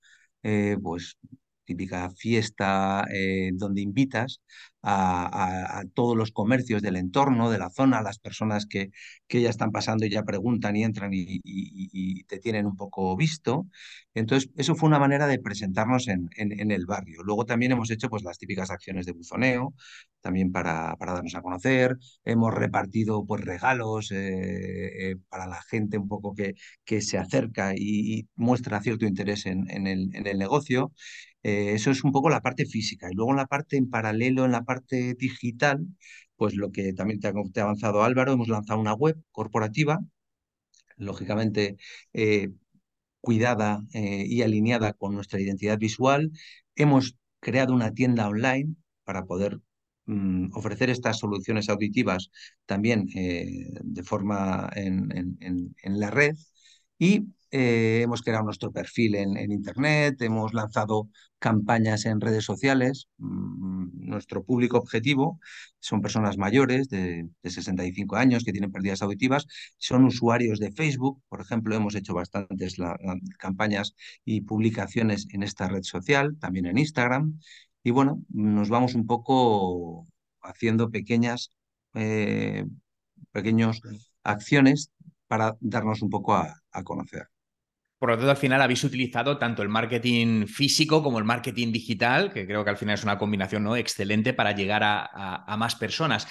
pues 0.83 1.17
típica 1.65 2.11
fiesta 2.11 3.05
eh, 3.13 3.51
donde 3.55 3.81
invitas 3.83 4.41
a, 4.87 5.83
todos 5.95 6.17
los 6.17 6.31
comercios 6.33 6.83
del 6.83 6.97
entorno, 6.97 7.51
de 7.51 7.59
la 7.59 7.71
zona, 7.71 7.99
a 7.99 8.03
las 8.03 8.19
personas 8.19 8.67
que, 8.67 8.91
que 9.27 9.41
ya 9.41 9.51
están 9.51 9.73
pasando 9.73 10.05
y 10.05 10.11
ya 10.11 10.23
preguntan 10.25 10.77
y 10.77 10.85
entran 10.85 11.11
y, 11.13 12.25
te 12.25 12.39
tienen 12.39 12.67
un 12.67 12.77
poco 12.77 13.17
visto. 13.17 13.67
Entonces, 14.15 14.51
eso 14.57 14.75
fue 14.75 14.89
una 14.89 14.99
manera 14.99 15.27
de 15.27 15.39
presentarnos 15.39 16.09
en, 16.09 16.29
en, 16.37 16.71
el 16.71 16.87
barrio. 16.87 17.23
Luego 17.23 17.45
también 17.45 17.73
hemos 17.73 17.91
hecho 17.91 18.09
pues, 18.09 18.23
las 18.23 18.39
típicas 18.39 18.71
acciones 18.71 19.07
de 19.07 19.13
buzoneo, 19.13 19.75
también 20.21 20.53
para, 20.53 20.97
para 20.97 21.15
darnos 21.15 21.35
a 21.35 21.43
conocer. 21.43 21.97
Hemos 22.25 22.55
repartido 22.55 23.25
pues, 23.27 23.43
regalos 23.43 24.11
eh, 24.13 25.11
eh, 25.11 25.17
para 25.29 25.47
la 25.47 25.63
gente 25.63 25.99
un 25.99 26.09
poco 26.09 26.35
que, 26.35 26.55
que 26.85 27.01
se 27.01 27.19
acerca 27.19 27.73
y, 27.75 28.29
muestra 28.37 28.81
cierto 28.81 29.07
interés 29.07 29.47
en, 29.47 29.71
en 29.71 29.87
el, 29.87 30.15
en 30.15 30.27
el 30.27 30.39
negocio. 30.39 30.93
Eh, 31.45 31.75
eso 31.75 31.91
es 31.91 32.05
un 32.05 32.13
poco 32.13 32.31
la 32.31 32.41
parte 32.43 32.67
física. 32.67 33.09
Y 33.11 33.15
luego 33.15 33.31
en 33.33 33.37
la 33.39 33.47
parte 33.47 33.77
en 33.77 33.91
paralelo, 33.91 34.45
en 34.45 34.53
la 34.53 34.65
parte 34.65 35.15
digital, 35.15 35.87
pues 36.37 36.55
lo 36.57 36.73
que 36.73 36.93
también 36.95 37.21
te 37.21 37.29
ha, 37.29 37.65
avanzado 37.65 38.03
Álvaro, 38.03 38.33
hemos 38.33 38.49
lanzado 38.49 38.81
una 38.81 38.95
web 38.95 39.23
corporativa, 39.33 40.01
lógicamente 40.97 41.77
eh, 42.13 42.51
cuidada 43.21 43.83
eh, 43.95 44.25
y 44.27 44.43
alineada 44.43 44.93
con 44.95 45.15
nuestra 45.15 45.41
identidad 45.41 45.79
visual. 45.79 46.33
Hemos 46.77 47.17
creado 47.41 47.75
una 47.75 47.93
tienda 47.93 48.29
online 48.29 48.75
para 49.05 49.25
poder 49.27 49.61
mm, 50.07 50.51
ofrecer 50.55 50.91
estas 50.91 51.19
soluciones 51.19 51.69
auditivas 51.69 52.31
también 52.67 53.07
de 53.07 54.03
forma 54.05 54.71
en, 54.75 55.37
en 55.41 56.01
la 56.01 56.11
red. 56.11 56.37
Y 56.99 57.35
eh, 57.57 58.01
hemos 58.03 58.23
creado 58.23 58.45
nuestro 58.45 58.73
perfil 58.73 59.15
en, 59.15 59.53
Internet, 59.53 60.21
hemos 60.23 60.55
lanzado 60.55 61.09
campañas 61.39 62.05
en 62.05 62.21
redes 62.21 62.45
sociales. 62.45 63.09
Mm, 63.19 64.09
nuestro 64.09 64.43
público 64.45 64.79
objetivo 64.79 65.39
son 65.79 66.01
personas 66.03 66.37
mayores 66.37 66.89
de, 66.89 67.29
65 67.45 68.17
años 68.17 68.43
que 68.45 68.51
tienen 68.53 68.73
pérdidas 68.73 69.03
auditivas, 69.03 69.47
son 69.79 70.05
usuarios 70.05 70.59
de 70.59 70.73
Facebook, 70.73 71.23
por 71.29 71.41
ejemplo, 71.41 71.77
hemos 71.77 71.95
hecho 71.95 72.15
bastantes 72.15 72.77
campañas 73.39 73.95
y 74.25 74.41
publicaciones 74.41 75.29
en 75.33 75.45
esta 75.45 75.69
red 75.69 75.85
social, 75.85 76.37
también 76.41 76.67
en 76.67 76.79
Instagram. 76.79 77.39
Y 77.85 77.91
bueno, 77.93 78.23
nos 78.31 78.69
vamos 78.69 78.95
un 78.97 79.07
poco 79.07 80.07
haciendo 80.43 80.91
pequeñas, 80.91 81.51
eh, 81.95 82.65
pequeños 83.33 83.81
acciones 84.25 84.91
para 85.35 85.57
darnos 85.61 86.01
un 86.03 86.11
poco 86.11 86.35
a 86.35 86.83
conocer. 86.85 87.29
Por 88.05 88.11
lo 88.11 88.17
tanto, 88.17 88.33
al 88.33 88.37
final 88.37 88.61
habéis 88.61 88.85
utilizado 88.85 89.39
tanto 89.39 89.63
el 89.63 89.71
marketing 89.71 90.47
físico 90.47 91.03
como 91.03 91.19
el 91.19 91.25
marketing 91.25 91.73
digital, 91.73 92.31
que 92.35 92.47
creo 92.47 92.63
que 92.63 92.69
al 92.69 92.77
final 92.77 92.97
es 92.97 93.03
una 93.03 93.17
combinación 93.17 93.65
¿no? 93.65 93.77
excelente 93.77 94.35
para 94.35 94.53
llegar 94.53 94.83
a, 94.85 95.57
más 95.57 95.75
personas. 95.77 96.27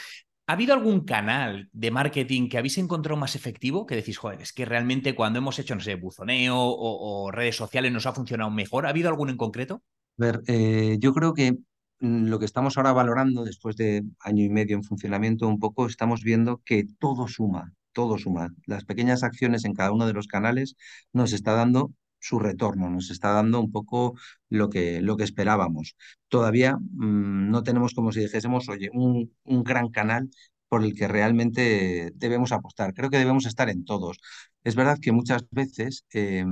¿Ha 0.46 0.54
habido 0.54 0.76
algún 0.76 1.04
canal 1.04 1.70
de 1.72 1.90
marketing 1.90 2.48
que 2.48 2.60
habéis 2.60 2.78
encontrado 2.78 3.20
más 3.20 3.36
efectivo? 3.36 3.88
Que 3.88 3.96
decís, 3.96 4.20
joder, 4.20 4.44
es 4.44 4.54
que 4.54 4.66
realmente 4.66 5.16
cuando 5.16 5.40
hemos 5.40 5.58
hecho, 5.58 5.74
no 5.74 5.82
sé, 5.82 5.96
buzoneo 5.96 6.56
o, 6.56 7.32
redes 7.32 7.56
sociales 7.56 7.92
nos 7.92 8.06
ha 8.06 8.14
funcionado 8.14 8.52
mejor. 8.52 8.86
¿Ha 8.86 8.90
habido 8.90 9.10
alguno 9.10 9.32
en 9.32 9.38
concreto? 9.38 9.82
A 10.20 10.26
ver, 10.26 10.42
eh, 10.46 10.98
yo 11.00 11.12
creo 11.12 11.34
que 11.34 11.54
mm, 12.02 12.28
lo 12.28 12.38
que 12.38 12.46
estamos 12.46 12.78
ahora 12.78 12.94
valorando 12.94 13.44
después 13.46 13.76
de 13.78 14.04
año 14.20 14.44
y 14.44 14.50
medio 14.50 14.76
en 14.76 14.84
funcionamiento, 14.84 15.48
un 15.48 15.60
poco 15.60 15.88
estamos 15.88 16.22
viendo 16.22 16.62
que 16.64 16.86
todo 17.00 17.28
suma 17.28 17.74
todo 17.94 18.18
suma. 18.18 18.54
Las 18.66 18.86
pequeñas 18.86 19.24
acciones 19.24 19.66
en 19.66 19.74
cada 19.74 19.92
uno 19.92 20.08
de 20.08 20.14
los 20.14 20.28
canales 20.28 20.76
nos 21.14 21.34
está 21.34 21.54
dando 21.54 21.94
su 22.20 22.40
retorno, 22.40 22.90
nos 22.90 23.12
está 23.12 23.32
dando 23.34 23.60
un 23.60 23.72
poco 23.72 24.16
lo 24.50 24.70
que, 24.70 25.02
lo 25.02 25.18
que 25.18 25.24
esperábamos. 25.26 25.96
Todavía 26.30 26.78
mm, 26.78 27.50
no 27.52 27.64
tenemos, 27.64 27.94
como 27.94 28.12
si 28.12 28.22
dijésemos, 28.22 28.70
oye, 28.70 28.90
un, 28.94 29.32
gran 29.46 29.90
canal 29.90 30.30
por 30.70 30.84
el 30.84 30.96
que 30.96 31.08
realmente 31.08 32.12
debemos 32.16 32.52
apostar. 32.52 32.94
Creo 32.94 33.10
que 33.10 33.18
debemos 33.18 33.46
estar 33.46 33.70
en 33.70 33.86
todos. 33.86 34.20
Es 34.64 34.76
verdad 34.76 35.00
que 35.02 35.12
muchas 35.12 35.46
veces 35.52 36.06
eh, 36.14 36.46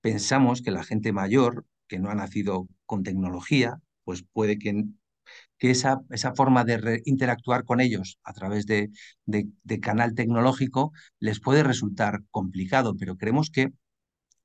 pensamos 0.00 0.62
que 0.62 0.70
la 0.72 0.84
gente 0.84 1.12
mayor, 1.12 1.64
que 1.88 1.98
no 1.98 2.10
ha 2.10 2.14
nacido 2.14 2.68
con 2.86 3.02
tecnología, 3.04 3.80
pues 4.04 4.24
puede 4.32 4.58
que 4.58 4.84
que 5.64 5.70
esa, 5.70 6.02
esa 6.10 6.34
forma 6.34 6.62
de 6.64 7.00
interactuar 7.06 7.64
con 7.64 7.80
ellos 7.80 8.18
a 8.22 8.34
través 8.34 8.66
de, 8.66 8.90
de, 9.24 9.80
canal 9.80 10.14
tecnológico 10.14 10.92
les 11.20 11.40
puede 11.40 11.62
resultar 11.62 12.20
complicado, 12.30 12.94
pero 12.98 13.16
creemos 13.16 13.48
que, 13.48 13.72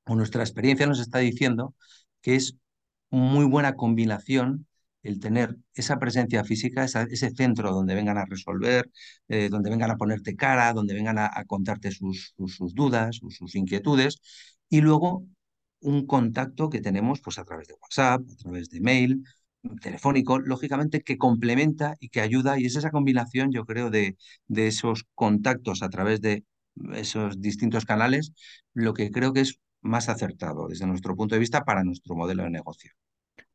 o 0.06 0.16
nuestra 0.16 0.44
experiencia 0.44 0.88
nos 0.88 1.02
está 1.02 1.20
diciendo, 1.20 1.76
que 2.22 2.36
es 2.36 2.56
muy 3.10 3.44
buena 3.44 3.74
combinación 3.76 4.66
el 5.04 5.20
tener 5.20 5.58
esa 5.74 6.00
presencia 6.00 6.46
física, 6.46 6.86
ese 6.86 7.32
centro 7.32 7.74
donde 7.74 7.96
vengan 7.96 8.18
a 8.18 8.26
resolver, 8.26 8.90
eh, 9.28 9.50
donde 9.50 9.70
vengan 9.72 9.92
a 9.92 9.98
ponerte 9.98 10.38
cara, 10.38 10.72
donde 10.72 10.94
vengan 10.94 11.18
a, 11.20 11.44
contarte 11.48 11.92
sus, 11.92 12.34
sus, 12.38 12.74
dudas, 12.74 13.18
sus, 13.18 13.36
sus, 13.36 13.56
inquietudes, 13.56 14.22
y 14.70 14.80
luego 14.80 15.26
un 15.82 16.06
contacto 16.08 16.70
que 16.70 16.80
tenemos 16.80 17.20
pues, 17.20 17.40
a 17.40 17.44
través 17.44 17.68
de 17.68 17.74
WhatsApp, 17.74 18.22
a 18.22 18.36
través 18.38 18.70
de 18.70 18.80
mail, 18.80 19.22
telefónico, 19.82 20.40
lógicamente, 20.40 21.02
que 21.02 21.18
complementa 21.18 21.96
y 22.00 22.10
que 22.10 22.22
ayuda, 22.22 22.60
y 22.60 22.66
es 22.66 22.76
esa 22.76 22.92
combinación, 22.92 23.52
yo 23.52 23.66
creo, 23.66 23.90
de, 23.90 24.18
de 24.48 24.68
esos 24.68 25.06
contactos 25.16 25.84
a 25.84 25.90
través 25.90 26.22
de 26.22 26.46
esos 26.94 27.42
distintos 27.42 27.86
canales, 27.86 28.34
lo 28.74 28.94
que 28.94 29.12
creo 29.12 29.34
que 29.34 29.42
es 29.42 29.60
más 29.82 30.10
acertado 30.10 30.68
desde 30.68 30.88
nuestro 30.88 31.16
punto 31.16 31.36
de 31.36 31.40
vista 31.40 31.64
para 31.66 31.84
nuestro 31.84 32.16
modelo 32.16 32.44
de 32.44 32.50
negocio. 32.52 32.92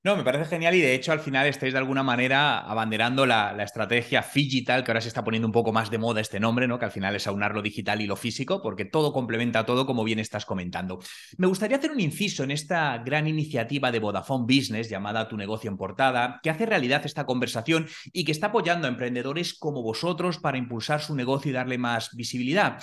No, 0.05 0.17
me 0.17 0.23
parece 0.23 0.45
genial 0.45 0.75
y 0.75 0.83
de 0.83 0.95
hecho 0.95 1.13
al 1.13 1.21
final 1.21 1.47
estáis 1.47 1.73
de 1.73 1.79
alguna 1.79 2.03
manera 2.03 2.59
abanderando 2.59 3.25
la, 3.25 3.57
estrategia 3.63 4.23
digital, 4.35 4.85
que 4.85 4.91
ahora 4.91 5.01
se 5.01 5.09
está 5.09 5.25
poniendo 5.25 5.49
un 5.49 5.53
poco 5.53 5.73
más 5.73 5.91
de 5.91 5.97
moda 5.97 6.21
este 6.21 6.39
nombre, 6.39 6.69
¿no? 6.69 6.79
que 6.79 6.85
al 6.85 6.91
final 6.91 7.17
es 7.17 7.27
aunar 7.27 7.55
lo 7.55 7.63
digital 7.63 8.03
y 8.03 8.07
lo 8.07 8.15
físico, 8.15 8.61
porque 8.61 8.85
todo 8.85 9.15
complementa 9.15 9.65
todo, 9.65 9.87
como 9.87 10.05
bien 10.05 10.19
estás 10.19 10.45
comentando. 10.45 10.99
Me 11.39 11.47
gustaría 11.47 11.79
hacer 11.79 11.91
un 11.91 12.01
inciso 12.01 12.45
en 12.45 12.51
esta 12.51 12.99
gran 12.99 13.27
iniciativa 13.27 13.91
de 13.91 13.99
Vodafone 13.99 14.45
Business 14.45 14.91
llamada 14.91 15.27
Tu 15.27 15.39
negocio 15.39 15.71
en 15.71 15.79
portada, 15.79 16.39
que 16.43 16.51
hace 16.51 16.67
realidad 16.67 17.01
esta 17.07 17.25
conversación 17.25 17.89
y 18.13 18.27
que 18.27 18.33
está 18.33 18.49
apoyando 18.49 18.87
a 18.87 18.91
emprendedores 18.91 19.55
como 19.55 19.83
vosotros 19.83 20.37
para 20.37 20.59
impulsar 20.59 21.01
su 21.01 21.15
negocio 21.15 21.51
y 21.51 21.55
darle 21.55 21.79
más 21.79 22.11
visibilidad. 22.15 22.79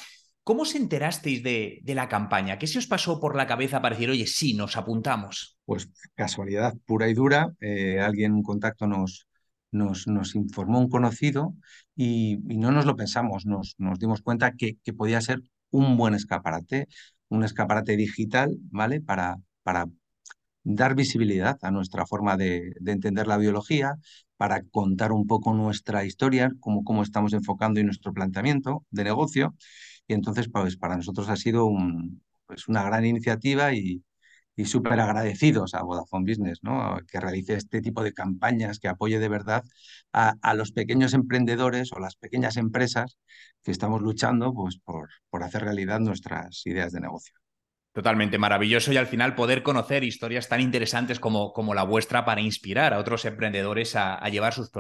¿Cómo 0.52 0.64
os 0.64 0.76
enterasteis 0.76 1.42
de, 1.44 1.82
la 1.96 2.10
campaña? 2.10 2.60
¿Qué 2.60 2.68
se 2.68 2.78
os 2.78 2.86
pasó 2.86 3.22
por 3.22 3.38
la 3.38 3.48
cabeza 3.48 3.82
para 3.82 3.96
decir, 3.96 4.10
oye, 4.10 4.28
sí, 4.28 4.54
nos 4.54 4.76
apuntamos? 4.76 5.58
Pues 5.64 5.90
casualidad 6.14 6.76
pura 6.86 7.08
y 7.08 7.14
dura. 7.14 7.54
Eh, 7.62 8.02
alguien, 8.02 8.34
un 8.34 8.44
contacto, 8.44 8.86
nos, 8.86 9.26
informó 10.36 10.80
un 10.80 10.90
conocido 10.90 11.56
y, 11.96 12.36
no 12.58 12.74
nos 12.74 12.84
lo 12.84 12.98
pensamos. 12.98 13.46
Nos, 13.46 13.78
dimos 13.98 14.22
cuenta 14.22 14.52
que, 14.52 14.76
podía 14.94 15.22
ser 15.22 15.40
un 15.70 15.96
buen 15.96 16.16
escaparate, 16.16 16.90
un 17.30 17.46
escaparate 17.46 17.96
digital, 17.96 18.58
¿vale? 18.72 19.00
Para 19.00 19.38
dar 20.64 20.96
visibilidad 20.96 21.58
a 21.62 21.72
nuestra 21.72 22.06
forma 22.06 22.38
de, 22.38 22.74
de, 22.80 22.92
entender 22.92 23.28
la 23.28 23.38
biología, 23.38 23.96
para 24.38 24.64
contar 24.64 25.12
un 25.12 25.28
poco 25.28 25.54
nuestra 25.54 26.04
historia, 26.04 26.52
cómo, 26.60 26.84
cómo 26.84 27.04
estamos 27.04 27.34
enfocando 27.34 27.80
y 27.80 27.84
nuestro 27.84 28.12
planteamiento 28.12 28.86
de 28.90 29.04
negocio. 29.04 29.56
Y 30.08 30.14
entonces, 30.14 30.50
pues 30.50 30.78
para 30.78 30.98
nosotros 30.98 31.30
ha 31.30 31.36
sido 31.36 31.70
pues 32.48 32.68
una 32.68 32.84
gran 32.84 33.06
iniciativa 33.06 33.74
y, 33.74 34.04
y 34.56 34.66
súper 34.66 35.00
agradecidos 35.00 35.74
a 35.76 35.84
Vodafone 35.84 36.26
Business, 36.30 36.60
que 37.08 37.20
realice 37.20 37.56
este 37.56 37.82
tipo 37.82 38.04
de 38.04 38.14
campañas, 38.14 38.80
que 38.80 38.88
apoye 38.88 39.20
de 39.20 39.30
verdad 39.30 39.64
a, 40.12 40.54
los 40.56 40.72
pequeños 40.72 41.14
emprendedores 41.14 41.92
o 41.94 42.00
las 42.00 42.16
pequeñas 42.16 42.58
empresas 42.58 43.18
que 43.64 43.72
estamos 43.72 44.02
luchando 44.02 44.54
pues, 44.54 44.80
por 44.80 45.44
hacer 45.44 45.64
realidad 45.64 46.00
nuestras 46.00 46.66
ideas 46.66 46.92
de 46.94 47.02
negocio. 47.02 47.36
Totalmente 47.94 48.38
maravilloso 48.38 48.94
y 48.94 48.98
al 48.98 49.08
final 49.08 49.36
poder 49.36 49.64
conocer 49.64 50.06
historias 50.06 50.48
tan 50.48 50.62
interesantes 50.62 51.20
como, 51.20 51.52
como 51.52 51.74
la 51.74 51.84
vuestra 51.84 52.24
para 52.24 52.40
inspirar 52.40 52.94
a 52.94 53.00
otros 53.00 53.26
emprendedores 53.26 53.98
a, 53.98 54.18
llevar 54.30 54.54
sus 54.54 54.72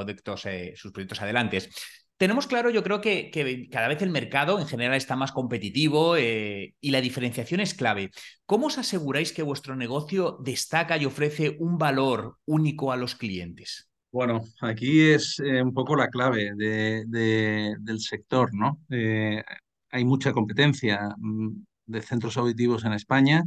eh, 0.45 0.73
sus 0.77 0.93
proyectos 0.93 1.21
adelante 1.21 1.67
tenemos 2.15 2.45
claro, 2.45 2.69
yo 2.69 2.83
creo 2.83 3.01
que, 3.01 3.31
cada 3.71 3.87
vez 3.87 4.03
el 4.03 4.11
mercado 4.11 4.59
en 4.59 4.67
general 4.67 4.95
está 4.95 5.15
más 5.15 5.31
competitivo 5.31 6.15
eh, 6.15 6.75
y 6.79 6.91
la 6.91 7.01
diferenciación 7.01 7.61
es 7.61 7.73
clave. 7.73 8.11
¿Cómo 8.45 8.67
os 8.67 8.77
aseguráis 8.77 9.33
que 9.33 9.41
vuestro 9.41 9.75
negocio 9.75 10.37
destaca 10.39 10.97
y 10.97 11.05
ofrece 11.05 11.57
un 11.57 11.79
valor 11.79 12.37
único 12.45 12.91
a 12.91 12.95
los 12.95 13.15
clientes? 13.15 13.89
Bueno, 14.11 14.41
aquí 14.61 15.01
es 15.01 15.39
eh, 15.39 15.63
un 15.63 15.73
poco 15.73 15.95
la 15.95 16.09
clave 16.09 16.51
del 16.55 17.99
sector, 17.99 18.53
¿no? 18.53 18.79
Hay 18.87 20.05
mucha 20.05 20.31
competencia 20.31 21.15
mm, 21.17 21.49
de 21.91 22.01
centros 22.01 22.37
auditivos 22.37 22.85
en 22.85 22.93
España 22.93 23.43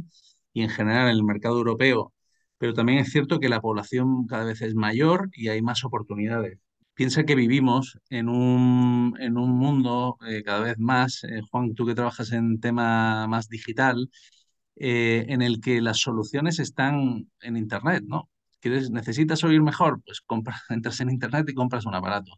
y 0.53 0.63
en 0.63 0.69
general 0.69 1.09
en 1.09 1.15
el 1.17 1.23
mercado 1.23 1.57
europeo, 1.57 2.13
pero 2.57 2.73
también 2.73 2.99
es 2.99 3.11
cierto 3.11 3.39
que 3.39 3.49
la 3.49 3.61
población 3.61 4.27
cada 4.27 4.45
vez 4.45 4.61
es 4.61 4.75
mayor 4.75 5.29
y 5.33 5.49
hay 5.49 5.61
más 5.61 5.83
oportunidades. 5.83 6.59
Piensa 6.93 7.25
que 7.25 7.35
vivimos 7.35 7.99
en 8.09 8.29
un, 8.29 9.15
en 9.19 9.37
un 9.37 9.51
mundo 9.51 10.17
eh, 10.27 10.43
cada 10.43 10.61
vez 10.61 10.79
más, 10.79 11.23
eh, 11.25 11.41
Juan, 11.51 11.75
tú 11.75 11.85
que 11.85 11.95
trabajas 11.95 12.31
en 12.31 12.59
tema 12.61 13.27
más 13.27 13.49
digital, 13.49 14.09
eh, 14.77 15.25
en 15.29 15.41
el 15.41 15.61
que 15.61 15.81
las 15.81 15.99
soluciones 15.99 16.59
están 16.59 17.29
en 17.41 17.57
Internet, 17.57 18.03
¿no? 18.07 18.29
¿Quieres, 18.59 18.89
¿Necesitas 18.91 19.43
oír 19.43 19.61
mejor? 19.61 20.01
Pues 20.05 20.21
compras, 20.21 20.61
entras 20.69 20.99
en 21.01 21.09
Internet 21.11 21.47
y 21.49 21.53
compras 21.53 21.85
un 21.85 21.95
aparato. 21.95 22.33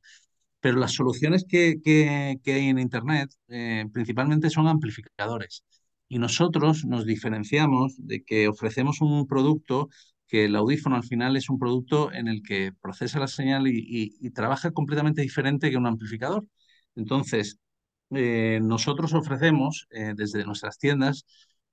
Pero 0.59 0.77
las 0.79 0.93
soluciones 0.93 1.45
que, 1.47 1.81
que, 1.83 2.39
hay 2.53 2.69
en 2.69 2.79
Internet 2.79 3.31
eh, 3.47 3.85
principalmente 3.93 4.49
son 4.49 4.67
amplificadores. 4.67 5.63
Y 6.09 6.19
nosotros 6.19 6.85
nos 6.85 7.05
diferenciamos 7.05 7.95
de 7.97 8.23
que 8.23 8.47
ofrecemos 8.47 9.01
un 9.01 9.27
producto 9.27 9.89
que 10.27 10.45
el 10.45 10.55
audífono 10.55 10.95
al 10.95 11.03
final 11.03 11.37
es 11.37 11.49
un 11.49 11.59
producto 11.59 12.11
en 12.13 12.27
el 12.27 12.41
que 12.43 12.71
procesa 12.81 13.19
la 13.19 13.27
señal 13.27 13.67
y, 13.67 14.29
trabaja 14.31 14.71
completamente 14.71 15.21
diferente 15.21 15.69
que 15.71 15.77
un 15.77 15.87
amplificador. 15.87 16.45
Entonces, 16.95 17.59
eh, 18.11 18.59
nosotros 18.61 19.13
ofrecemos 19.13 19.87
eh, 19.91 20.13
desde 20.15 20.45
nuestras 20.45 20.77
tiendas 20.79 21.25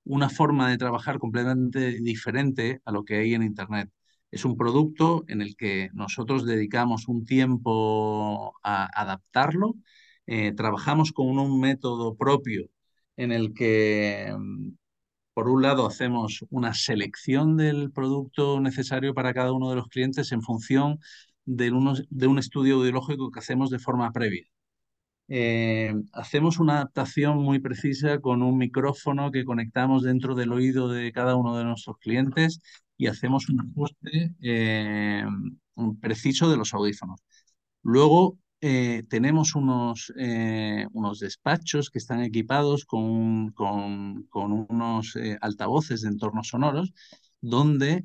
una 0.04 0.28
forma 0.28 0.68
de 0.70 0.78
trabajar 0.78 1.18
completamente 1.18 2.00
diferente 2.00 2.80
a 2.84 2.92
lo 2.92 3.04
que 3.04 3.16
hay 3.18 3.34
en 3.34 3.42
Internet. 3.42 3.90
Es 4.30 4.44
un 4.44 4.56
producto 4.56 5.24
en 5.28 5.42
el 5.42 5.56
que 5.56 5.90
nosotros 5.94 6.44
dedicamos 6.44 7.08
un 7.08 7.24
tiempo 7.24 8.54
a 8.62 8.86
adaptarlo, 9.00 9.74
eh, 10.26 10.52
trabajamos 10.52 11.12
con 11.12 11.38
un 11.38 11.60
método 11.60 12.16
propio 12.16 12.68
en 13.16 13.32
el 13.32 13.54
que, 13.54 14.34
mm, 14.36 14.70
por 15.34 15.48
un 15.48 15.62
lado, 15.62 15.86
hacemos 15.86 16.44
una 16.50 16.74
selección 16.74 17.56
del 17.56 17.92
producto 17.92 18.60
necesario 18.60 19.14
para 19.14 19.34
cada 19.34 19.52
uno 19.52 19.70
de 19.70 19.76
los 19.76 19.88
clientes 19.88 20.32
en 20.32 20.42
función 20.42 21.00
de, 21.44 21.70
un 21.72 22.38
estudio 22.38 22.76
audiológico 22.76 23.30
que 23.30 23.40
hacemos 23.40 23.70
de 23.70 23.78
forma 23.78 24.12
previa. 24.12 24.46
Eh, 25.28 25.94
hacemos 26.12 26.58
una 26.58 26.74
adaptación 26.74 27.38
muy 27.38 27.58
precisa 27.58 28.20
con 28.20 28.42
un 28.42 28.58
micrófono 28.58 29.30
que 29.30 29.44
conectamos 29.44 30.02
dentro 30.02 30.34
del 30.34 30.52
oído 30.52 30.88
de 30.88 31.12
cada 31.12 31.36
uno 31.36 31.56
de 31.56 31.64
nuestros 31.64 31.96
clientes 31.98 32.60
y 32.98 33.06
hacemos 33.06 33.48
un 33.48 33.60
ajuste 33.60 34.34
eh, 34.42 35.24
preciso 36.00 36.50
de 36.50 36.56
los 36.58 36.74
audífonos. 36.74 37.20
Luego 37.82 38.38
eh, 38.66 39.02
tenemos 39.10 39.54
unos, 39.54 40.10
unos 40.92 41.18
despachos 41.20 41.90
que 41.90 41.98
están 41.98 42.22
equipados 42.22 42.86
con, 42.86 43.52
con, 43.52 44.24
con 44.30 44.66
unos 44.70 45.18
altavoces 45.42 46.00
de 46.00 46.08
entornos 46.08 46.48
sonoros 46.48 46.92
donde 47.42 48.04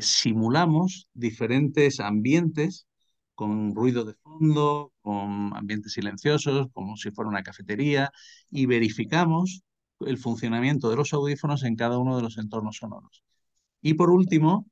simulamos 0.00 1.08
diferentes 1.14 2.00
ambientes 2.00 2.86
con 3.34 3.74
ruido 3.74 4.04
de 4.04 4.14
fondo, 4.14 4.92
con 5.00 5.56
ambientes 5.56 5.94
silenciosos, 5.94 6.68
como 6.72 6.96
si 6.96 7.10
fuera 7.10 7.28
una 7.28 7.42
cafetería, 7.42 8.12
y 8.50 8.66
verificamos 8.66 9.62
el 10.00 10.18
funcionamiento 10.18 10.90
de 10.90 10.96
los 10.96 11.12
audífonos 11.12 11.64
en 11.64 11.76
cada 11.76 11.98
uno 11.98 12.16
de 12.16 12.22
los 12.22 12.38
entornos 12.38 12.76
sonoros. 12.76 13.24
Y 13.80 13.94
por 13.94 14.10
último, 14.10 14.66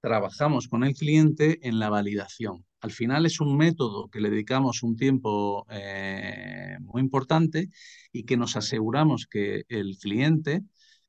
trabajamos 0.00 0.68
con 0.68 0.84
el 0.84 0.94
cliente 0.94 1.66
en 1.66 1.78
la 1.78 1.90
validación. 1.90 2.64
Al 2.84 2.92
final 2.92 3.24
es 3.24 3.40
un 3.40 3.56
método 3.56 4.10
que 4.10 4.20
le 4.20 4.28
dedicamos 4.30 4.82
un 4.82 4.94
tiempo 4.96 5.66
eh, 5.70 6.76
muy 6.80 7.00
importante 7.00 7.70
y 8.12 8.24
que 8.24 8.36
nos 8.36 8.56
aseguramos 8.56 9.26
que 9.26 9.64
el 9.68 9.96
cliente 9.98 10.62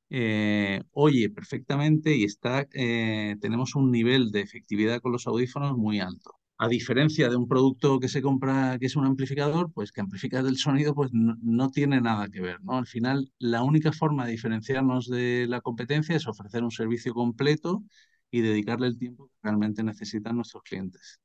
eh, 0.10 0.82
oye 0.92 1.30
perfectamente 1.30 2.16
y 2.16 2.24
está, 2.24 2.66
eh, 2.74 3.36
tenemos 3.42 3.76
un 3.76 3.92
nivel 3.92 4.32
de 4.32 4.42
efectividad 4.42 5.02
con 5.02 5.12
los 5.12 5.28
audífonos 5.28 5.78
muy 5.78 6.00
alto 6.00 6.40
a 6.58 6.70
diferencia 6.70 7.30
de 7.30 7.36
un 7.36 7.48
producto 7.48 8.00
que 8.00 8.08
se 8.08 8.22
compra 8.22 8.78
que 8.80 8.86
es 8.86 8.96
un 8.96 9.06
amplificador, 9.06 9.72
pues 9.74 9.92
que 9.92 10.00
amplifica 10.02 10.40
el 10.40 10.58
sonido, 10.58 10.96
pues 10.96 11.12
no, 11.14 11.70
tiene 11.72 12.00
nada 12.00 12.30
que 12.30 12.40
ver, 12.42 12.64
¿no? 12.64 12.78
Al 12.78 12.88
final, 12.88 13.30
la 13.40 13.62
única 13.64 13.92
forma 13.92 14.26
de 14.26 14.32
diferenciarnos 14.32 15.10
de 15.10 15.48
la 15.50 15.60
competencia 15.60 16.16
es 16.16 16.28
ofrecer 16.28 16.64
un 16.64 16.72
servicio 16.72 17.14
completo 17.14 17.84
y 18.32 18.40
dedicarle 18.42 18.88
el 18.88 18.98
tiempo 18.98 19.28
que 19.28 19.34
realmente 19.44 19.84
necesitan 19.84 20.38
nuestros 20.38 20.64
clientes. 20.64 21.20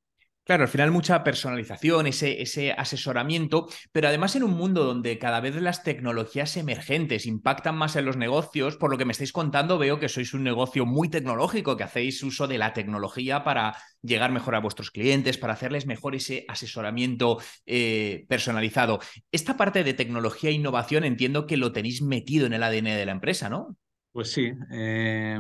Claro, 0.51 0.65
al 0.65 0.69
final 0.69 0.91
mucha 0.91 1.23
personalización, 1.23 2.09
ese, 2.09 2.73
asesoramiento, 2.77 3.69
pero 3.93 4.09
además 4.09 4.35
en 4.35 4.43
un 4.43 4.51
mundo 4.51 4.83
donde 4.83 5.17
cada 5.17 5.39
vez 5.39 5.55
las 5.55 5.85
tecnologías 5.85 6.57
emergentes 6.57 7.27
impactan 7.27 7.77
más 7.77 7.95
en 7.95 8.05
los 8.05 8.17
negocios, 8.17 8.77
por 8.77 8.91
lo 8.91 8.99
que 8.99 9.05
me 9.05 9.13
estáis 9.13 9.31
contando, 9.31 9.79
veo 9.79 10.01
que 10.01 10.09
sois 10.09 10.35
un 10.35 10.43
negocio 10.43 10.87
muy 10.87 11.09
tecnológico, 11.09 11.77
que 11.77 11.85
hacéis 11.85 12.21
uso 12.25 12.49
de 12.49 12.59
la 12.59 12.73
tecnología 12.73 13.45
para 13.45 13.77
llegar 14.03 14.33
mejor 14.33 14.57
a 14.57 14.59
vuestros 14.59 14.91
clientes, 14.91 15.39
para 15.39 15.53
hacerles 15.53 15.87
mejor 15.87 16.17
ese 16.17 16.45
asesoramiento 16.49 17.39
eh, 17.65 18.25
personalizado. 18.29 18.99
Esta 19.31 19.57
parte 19.57 19.85
de 19.85 19.95
tecnología 19.95 20.51
e 20.51 20.55
innovación 20.55 21.05
entiendo 21.05 21.47
que 21.47 21.59
lo 21.59 21.71
tenéis 21.71 22.03
metido 22.03 22.47
en 22.47 22.55
el 22.55 22.65
ADN 22.65 22.87
de 22.87 23.07
la 23.07 23.13
empresa, 23.13 23.49
¿no? 23.49 23.77
Pues 24.11 24.33
sí. 24.33 24.51
Eh 24.73 25.39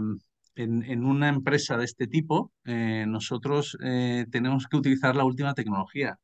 en, 0.62 1.04
una 1.04 1.28
empresa 1.28 1.76
de 1.76 1.84
este 1.84 2.06
tipo, 2.06 2.52
eh, 2.64 3.04
nosotros 3.06 3.76
eh, 3.82 4.26
tenemos 4.30 4.66
que 4.66 4.76
utilizar 4.76 5.16
la 5.16 5.24
última 5.24 5.54
tecnología. 5.54 6.18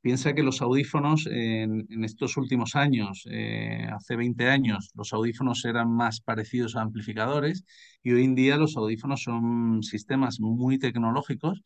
Piensa 0.00 0.32
que 0.34 0.42
los 0.42 0.62
audífonos 0.62 1.26
en, 1.30 1.86
estos 2.04 2.36
últimos 2.38 2.74
años, 2.74 3.24
eh, 3.30 3.86
hace 3.92 4.16
20 4.16 4.48
años, 4.48 4.90
los 4.94 5.12
audífonos 5.12 5.64
eran 5.66 5.92
más 5.92 6.20
parecidos 6.22 6.74
a 6.76 6.82
amplificadores 6.82 7.64
y 8.02 8.12
hoy 8.12 8.24
en 8.24 8.34
día 8.34 8.56
los 8.56 8.76
audífonos 8.78 9.22
son 9.24 9.82
sistemas 9.82 10.40
muy 10.40 10.78
tecnológicos 10.78 11.62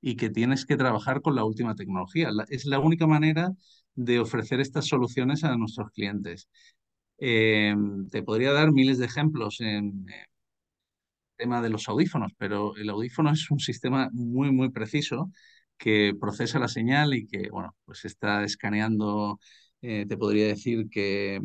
y 0.00 0.16
que 0.16 0.30
tienes 0.30 0.66
que 0.66 0.76
trabajar 0.76 1.22
con 1.22 1.36
la 1.36 1.44
última 1.44 1.74
tecnología. 1.76 2.30
es 2.48 2.66
la 2.66 2.80
única 2.80 3.06
manera 3.06 3.52
de 3.94 4.20
ofrecer 4.20 4.60
estas 4.60 4.86
soluciones 4.86 5.44
a 5.44 5.56
nuestros 5.56 5.90
clientes. 5.90 6.48
te 7.18 8.22
podría 8.24 8.52
dar 8.52 8.72
miles 8.72 8.98
de 8.98 9.06
ejemplos 9.06 9.60
en, 9.60 10.06
tema 11.36 11.60
de 11.62 11.70
los 11.70 11.88
audífonos, 11.88 12.32
pero 12.38 12.76
el 12.76 12.88
audífono 12.90 13.30
es 13.32 13.50
un 13.50 13.60
sistema 13.60 14.08
muy, 14.12 14.50
muy 14.52 14.70
preciso 14.70 15.30
que 15.78 16.14
procesa 16.20 16.58
la 16.58 16.68
señal 16.68 17.14
y 17.14 17.26
que, 17.26 17.48
bueno, 17.50 17.74
pues 17.84 18.04
está 18.04 18.44
escaneando, 18.44 19.38
eh, 19.82 20.06
te 20.08 20.16
podría 20.16 20.46
decir 20.46 20.88
que 20.90 21.40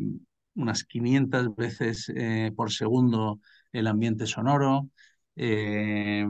unas 0.54 0.84
500 0.84 1.54
veces 1.56 2.10
eh, 2.14 2.52
por 2.56 2.72
segundo 2.72 3.40
el 3.72 3.86
ambiente 3.86 4.26
sonoro, 4.26 4.88
eh, 5.36 6.26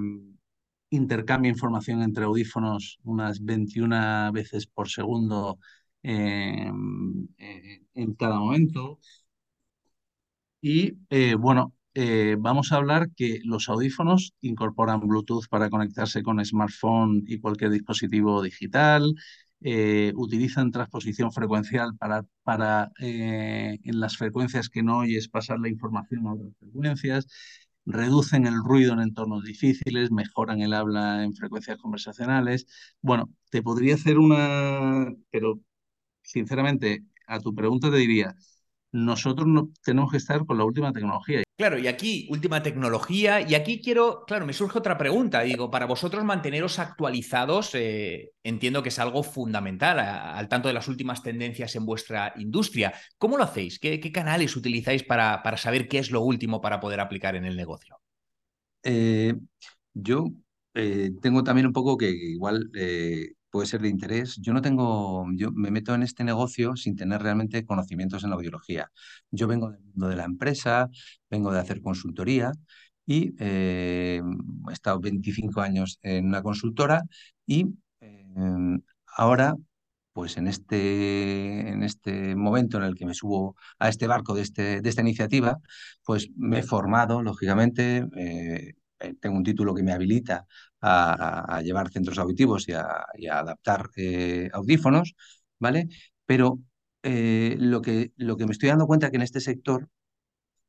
intercambia 0.91 1.51
información 1.51 2.03
entre 2.03 2.25
audífonos 2.25 2.99
unas 3.05 3.43
21 3.45 4.31
veces 4.33 4.67
por 4.67 4.89
segundo 4.89 5.59
en 6.03 7.29
cada 8.19 8.39
momento. 8.39 8.99
Y 10.61 10.93
bueno, 11.37 11.75
eh, 11.95 12.37
vamos 12.39 12.73
a 12.73 12.77
hablar 12.77 13.11
que 13.17 13.41
los 13.45 13.69
audífonos 13.69 14.35
incorporan 14.41 15.01
Bluetooth 15.01 15.47
para 15.49 15.71
conectarse 15.71 16.23
con 16.23 16.45
smartphone 16.45 17.25
y 17.27 17.41
cualquier 17.41 17.71
dispositivo 17.71 18.43
digital, 18.43 19.15
eh, 19.61 20.13
utilizan 20.17 20.73
transposición 20.73 21.33
frecuencial 21.33 21.97
para, 21.97 22.25
para 22.43 22.91
eh, 23.01 23.79
en 23.85 24.01
las 24.01 24.17
frecuencias 24.17 24.69
que 24.69 24.83
no 24.83 24.99
oyes 24.99 25.29
pasar 25.29 25.61
la 25.61 25.69
información 25.69 26.27
a 26.27 26.35
otras 26.35 26.53
frecuencias, 26.59 27.27
reducen 27.85 28.47
el 28.47 28.57
ruido 28.63 28.93
en 28.95 29.01
entornos 29.01 29.45
difíciles, 29.45 30.11
mejoran 30.11 30.61
el 30.63 30.75
habla 30.75 31.23
en 31.25 31.35
frecuencias 31.35 31.79
conversacionales. 31.79 32.67
Bueno, 33.01 33.31
te 33.51 33.63
podría 33.63 33.95
hacer 33.95 34.19
una, 34.19 35.13
pero 35.31 35.61
sinceramente 36.23 37.05
a 37.27 37.41
tu 37.41 37.55
pregunta 37.55 37.91
te 37.91 37.97
diría, 37.99 38.37
nosotros 38.93 39.47
no, 39.49 39.71
tenemos 39.85 40.11
que 40.11 40.19
estar 40.19 40.45
con 40.47 40.59
la 40.59 40.65
última 40.65 40.93
tecnología. 40.93 41.43
Claro, 41.63 41.79
y 41.79 41.87
aquí, 41.87 42.27
última 42.29 42.61
tecnología, 42.61 43.41
y 43.49 43.55
aquí 43.55 43.81
quiero, 43.81 44.25
claro, 44.27 44.45
me 44.45 44.53
surge 44.53 44.81
otra 44.81 44.99
pregunta. 44.99 45.43
Digo, 45.43 45.71
para 45.71 45.87
vosotros 45.87 46.25
manteneros 46.25 46.81
actualizados, 46.81 47.77
eh, 47.77 48.33
entiendo 48.43 48.83
que 48.83 48.89
es 48.89 48.99
algo 48.99 49.23
fundamental, 49.23 50.01
al 50.01 50.49
tanto 50.49 50.67
de 50.67 50.75
las 50.75 50.89
últimas 50.89 51.23
tendencias 51.23 51.77
en 51.77 51.87
vuestra 51.87 52.33
industria. 52.37 52.93
¿Cómo 53.17 53.37
lo 53.37 53.45
hacéis? 53.45 53.79
¿Qué, 53.79 54.01
canales 54.11 54.57
utilizáis 54.57 55.05
para, 55.05 55.41
para, 55.45 55.57
saber 55.57 55.87
qué 55.87 55.99
es 55.99 56.11
lo 56.11 56.23
último 56.23 56.61
para 56.61 56.81
poder 56.81 56.99
aplicar 56.99 57.37
en 57.37 57.45
el 57.45 57.57
negocio? 57.57 57.97
Eh, 58.83 59.33
yo 59.95 60.33
eh, 60.75 61.13
tengo 61.23 61.45
también 61.45 61.69
un 61.69 61.73
poco 61.73 61.97
que 61.97 62.11
igual 62.11 62.73
puede 63.53 63.67
ser 63.69 63.83
de 63.83 63.89
interés. 63.89 64.37
Yo 64.41 64.53
no 64.55 64.63
tengo, 64.63 65.27
yo 65.37 65.53
me 65.53 65.71
meto 65.71 65.95
en 65.95 66.03
este 66.03 66.25
negocio 66.25 66.75
sin 66.77 66.97
tener 66.97 67.23
realmente 67.23 67.65
conocimientos 67.67 68.25
en 68.25 68.31
la 68.31 68.37
audiología. 68.37 68.91
Yo 69.31 69.47
vengo 69.47 69.71
del 69.71 69.83
mundo 69.83 70.09
de 70.09 70.17
la 70.17 70.25
empresa, 70.25 70.89
vengo 71.31 71.53
de 71.53 71.61
hacer 71.61 71.83
consultoría 71.83 72.53
y 73.07 73.35
eh, 73.39 74.23
he 74.71 74.73
estado 74.73 75.01
25 75.01 75.61
años 75.61 75.99
en 76.03 76.27
una 76.27 76.43
consultora 76.43 77.03
y 77.47 77.67
em, 78.01 78.81
ahora, 79.17 79.55
pues 80.13 80.37
en 80.37 80.47
este, 80.49 81.69
en 81.71 81.83
este 81.83 82.35
momento 82.37 82.79
en 82.79 82.85
el 82.85 82.95
que 82.95 83.07
me 83.07 83.15
subo 83.15 83.57
a 83.79 83.89
este 83.89 84.07
barco 84.07 84.35
de, 84.35 84.43
este, 84.43 84.81
de 84.81 84.89
esta 84.89 85.03
iniciativa, 85.03 85.59
pues 86.05 86.29
me 86.37 86.61
he 86.61 86.63
formado, 86.63 87.23
lógicamente, 87.23 88.07
eh, 88.17 88.75
eh, 89.03 89.15
tengo 89.21 89.37
un 89.37 89.45
título 89.45 89.75
que 89.75 89.83
me 89.83 89.93
habilita 89.93 90.47
a, 90.81 91.61
llevar 91.63 91.91
centros 91.91 92.19
auditivos 92.19 92.69
y 92.69 92.73
a, 92.73 93.07
adaptar 93.31 93.91
eh, 93.97 94.51
audífonos, 94.53 95.15
¿vale? 95.59 95.89
Pero 96.27 96.59
eh, 97.03 97.57
lo, 97.59 97.83
que, 97.83 98.13
lo 98.17 98.37
que 98.37 98.47
me 98.47 98.53
estoy 98.53 98.69
dando 98.71 98.87
cuenta 98.87 99.07
es 99.07 99.11
que 99.11 99.17
en 99.17 99.23
este 99.23 99.41
sector 99.41 99.89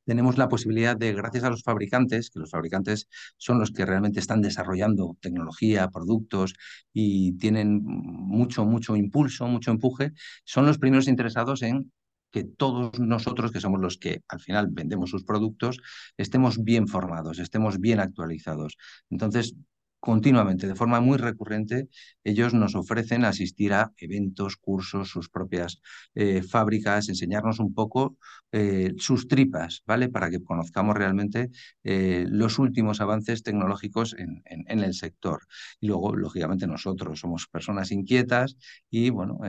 tenemos 0.05 0.37
la 0.37 0.49
posibilidad 0.49 0.97
de, 0.97 1.13
gracias 1.13 1.43
a 1.45 1.49
los 1.49 1.63
fabricantes, 1.63 2.29
que 2.29 2.39
los 2.39 2.51
fabricantes 2.51 3.07
son 3.37 3.59
los 3.59 3.71
que 3.71 3.85
realmente 3.85 4.19
están 4.19 4.41
desarrollando 4.41 5.17
tecnología, 5.21 5.89
productos 5.89 6.53
y 6.91 7.37
tienen 7.37 7.81
mucho, 7.83 8.65
mucho 8.65 8.95
impulso, 8.95 9.47
mucho 9.47 9.71
empuje, 9.71 10.11
son 10.43 10.65
los 10.65 10.77
primeros 10.77 11.07
interesados 11.07 11.61
en 11.61 11.91
que 12.33 12.43
todos 12.43 12.99
nosotros, 12.99 13.51
que 13.51 13.61
somos 13.61 13.79
los 13.79 13.97
que 13.97 14.23
al 14.27 14.41
final 14.41 14.67
vendemos 14.71 15.11
sus 15.11 15.23
productos, 15.23 15.79
estemos 16.17 16.63
bien 16.63 16.87
formados, 16.87 17.39
estemos 17.39 17.79
bien 17.79 17.99
actualizados. 17.99 18.75
Entonces, 19.11 19.55
continuamente, 19.99 20.67
de 20.67 20.75
forma 20.75 20.99
muy 20.99 21.17
recurrente, 21.17 21.87
ellos 22.25 22.53
nos 22.53 22.75
ofrecen 22.75 23.23
asistir 23.23 23.71
a 23.73 23.93
eventos, 23.97 24.57
cursos, 24.57 25.09
sus 25.09 25.29
propias 25.29 25.79
eh, 26.15 26.41
fábricas, 26.41 27.07
enseñarnos 27.07 27.59
un 27.59 27.73
poco 27.73 28.17
eh, 28.51 28.93
sus 28.97 29.29
tripas, 29.29 29.83
¿vale? 29.85 30.09
Para 30.09 30.29
que 30.29 30.43
conozcamos 30.43 30.97
realmente 30.97 31.51
eh, 31.83 32.25
los 32.27 32.59
últimos 32.59 32.99
avances 32.99 33.43
tecnológicos 33.43 34.15
en, 34.17 34.41
en, 34.45 34.79
el 34.79 34.93
sector. 34.93 35.43
Y 35.79 35.87
luego, 35.87 36.15
lógicamente, 36.15 36.67
nosotros 36.67 37.19
somos 37.19 37.47
personas 37.47 37.91
inquietas 37.91 38.57
y, 38.89 39.09
bueno, 39.09 39.39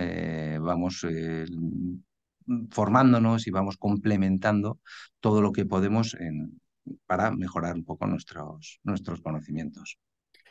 vamos 0.61 1.05
formándonos 2.71 3.47
y 3.47 3.51
vamos 3.51 3.77
complementando 3.77 4.81
todo 5.21 5.41
lo 5.41 5.53
que 5.53 5.67
podemos 5.67 6.15
en, 6.15 6.61
para 7.07 7.31
mejorar 7.31 7.75
un 7.75 7.85
poco 7.85 8.07
nuestros, 8.07 8.81
nuestros 8.83 9.21
conocimientos. 9.21 9.99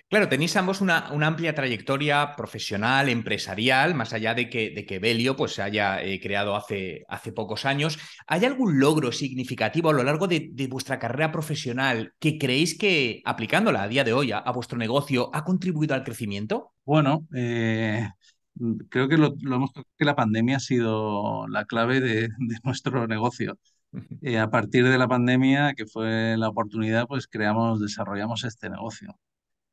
Claro, 0.10 0.30
tenéis 0.30 0.56
ambos 0.58 0.80
una, 0.80 1.12
una, 1.12 1.26
amplia 1.26 1.56
trayectoria 1.56 2.36
profesional, 2.36 3.10
empresarial, 3.10 3.96
más 3.96 4.14
allá 4.14 4.36
de 4.36 4.48
que, 4.48 4.70
de 4.70 4.86
que 4.86 5.00
Belio 5.00 5.36
pues, 5.36 5.54
se 5.54 5.64
haya 5.64 6.04
eh, 6.04 6.20
creado 6.22 6.56
hace, 6.56 7.04
hace, 7.08 7.32
pocos 7.32 7.66
años. 7.66 7.98
¿Hay 8.28 8.46
algún 8.46 8.80
logro 8.80 9.12
significativo 9.12 9.90
a 9.90 9.94
lo 9.94 10.04
largo 10.04 10.28
de, 10.28 10.50
de, 10.52 10.68
vuestra 10.68 11.00
carrera 11.00 11.32
profesional 11.32 12.14
que 12.20 12.38
creéis 12.38 12.78
que, 12.78 13.24
aplicándola 13.26 13.82
a 13.82 13.88
día 13.88 14.04
de 14.04 14.14
hoy 14.14 14.32
a, 14.32 14.38
a 14.38 14.52
vuestro 14.52 14.78
negocio, 14.78 15.32
ha 15.34 15.44
contribuido 15.44 15.96
al 15.96 16.04
crecimiento? 16.04 16.74
Bueno, 16.86 17.26
eh, 17.34 18.08
creo 18.90 19.08
que, 19.08 19.18
lo, 19.18 19.36
lo, 19.42 19.70
que 19.98 20.06
la 20.06 20.16
pandemia 20.16 20.58
ha 20.58 20.60
sido 20.60 21.48
la 21.48 21.66
clave 21.66 22.00
de, 22.00 22.22
de 22.40 22.58
nuestro 22.64 23.08
negocio. 23.08 23.58
Eh, 24.22 24.40
a 24.40 24.50
partir 24.50 24.88
de 24.88 24.98
la 24.98 25.08
pandemia, 25.08 25.74
que 25.76 25.86
fue 25.86 26.36
la 26.38 26.50
oportunidad, 26.50 27.06
pues 27.08 27.28
creamos, 27.28 27.80
desarrollamos 27.80 28.44
este 28.44 28.70
negocio. 28.70 29.16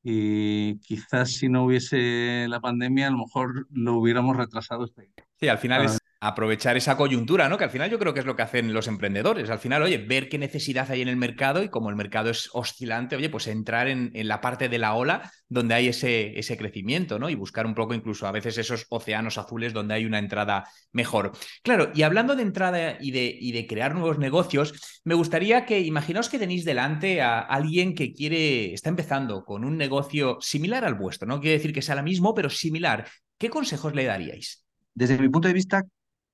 Y 0.03 0.79
quizás 0.81 1.33
si 1.33 1.49
no 1.49 1.65
hubiese 1.65 2.47
la 2.49 2.61
pandemia, 2.61 3.09
a 3.09 3.11
lo 3.11 3.19
mejor 3.19 3.67
lo 3.71 3.95
hubiéramos 3.95 4.37
retrasado 4.37 4.85
este 4.85 5.11
Sí, 5.39 5.49
al 5.49 5.59
final 5.59 5.85
es 5.85 5.99
aprovechar 6.21 6.77
esa 6.77 6.99
coyuntura, 6.99 7.49
¿no? 7.49 7.57
Que 7.57 7.65
al 7.65 7.71
final 7.71 7.91
yo 7.91 7.99
creo 7.99 8.13
que 8.13 8.21
es 8.21 8.27
lo 8.27 8.37
que 8.37 8.43
hacen 8.43 8.75
los 8.75 8.89
emprendedores. 8.89 9.49
Al 9.49 9.59
final, 9.59 9.83
oye, 9.83 9.97
ver 9.97 10.29
qué 10.29 10.37
necesidad 10.37 10.91
hay 10.91 11.01
en 11.01 11.09
el 11.09 11.17
mercado 11.17 11.63
y 11.63 11.71
como 11.71 11.89
el 11.89 11.97
mercado 11.97 12.29
es 12.29 12.51
oscilante, 12.53 13.17
oye, 13.17 13.31
pues 13.31 13.47
entrar 13.47 13.89
en, 13.89 14.11
en, 14.15 14.29
la 14.29 14.43
parte 14.43 14.69
de 14.69 14.79
la 14.79 14.95
ola 14.95 15.33
donde 15.49 15.75
hay 15.75 15.89
ese, 15.89 16.39
ese 16.39 16.59
crecimiento, 16.59 17.19
¿no? 17.19 17.31
Y 17.31 17.35
buscar 17.35 17.65
un 17.65 17.75
poco 17.75 17.95
incluso 17.95 18.27
a 18.27 18.33
veces 18.33 18.59
esos 18.59 18.87
océanos 18.91 19.39
azules 19.39 19.73
donde 19.73 19.95
hay 19.95 20.05
una 20.05 20.19
entrada 20.19 20.69
mejor. 20.93 21.33
Claro, 21.63 21.91
y 21.95 22.03
hablando 22.03 22.37
de 22.37 22.43
entrada 22.43 22.99
y 23.01 23.13
de, 23.13 23.35
y 23.41 23.53
de 23.53 23.67
crear 23.67 23.95
nuevos 23.95 24.19
negocios, 24.19 25.01
me 25.05 25.15
gustaría 25.15 25.65
que 25.65 25.81
imaginaos 25.81 26.29
que 26.29 26.39
tenéis 26.39 26.67
delante 26.67 27.23
a 27.23 27.41
alguien 27.41 27.95
que 27.95 28.13
quiere, 28.13 28.75
está 28.75 28.91
empezando 28.91 29.43
con 29.45 29.65
un 29.65 29.79
negocio 29.79 30.37
similar 30.41 30.85
al 30.85 30.95
vuestro, 30.97 31.27
no 31.27 31.41
quiere 31.41 31.57
decir 31.57 31.73
que 31.73 31.83
sea 31.83 31.95
lo 31.95 32.03
mismo, 32.03 32.35
pero 32.35 32.51
similar. 32.51 33.07
¿Qué 33.39 33.49
consejos 33.49 33.95
le 33.95 34.05
daríais? 34.05 34.67
Desde 34.93 35.17
mi 35.17 35.31
punto 35.31 35.49
de 35.49 35.55
vista, 35.55 35.83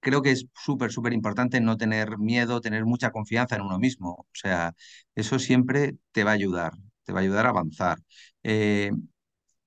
creo 0.06 0.22
que 0.22 0.30
es 0.32 0.46
súper, 0.54 0.90
súper 0.92 1.12
importante 1.12 1.60
no 1.60 1.76
tener 1.76 2.18
miedo, 2.18 2.60
tener 2.60 2.84
mucha 2.86 3.10
confianza 3.12 3.56
en 3.56 3.62
uno 3.62 3.78
mismo. 3.78 4.10
O 4.12 4.26
sea, 4.34 4.74
eso 5.14 5.38
siempre 5.38 5.96
te 6.12 6.24
va 6.24 6.30
a 6.32 6.34
ayudar, 6.34 6.72
te 7.04 7.12
va 7.12 7.20
a 7.20 7.22
ayudar 7.22 7.46
a 7.46 7.50
avanzar. 7.50 7.98
Eh, 8.42 8.92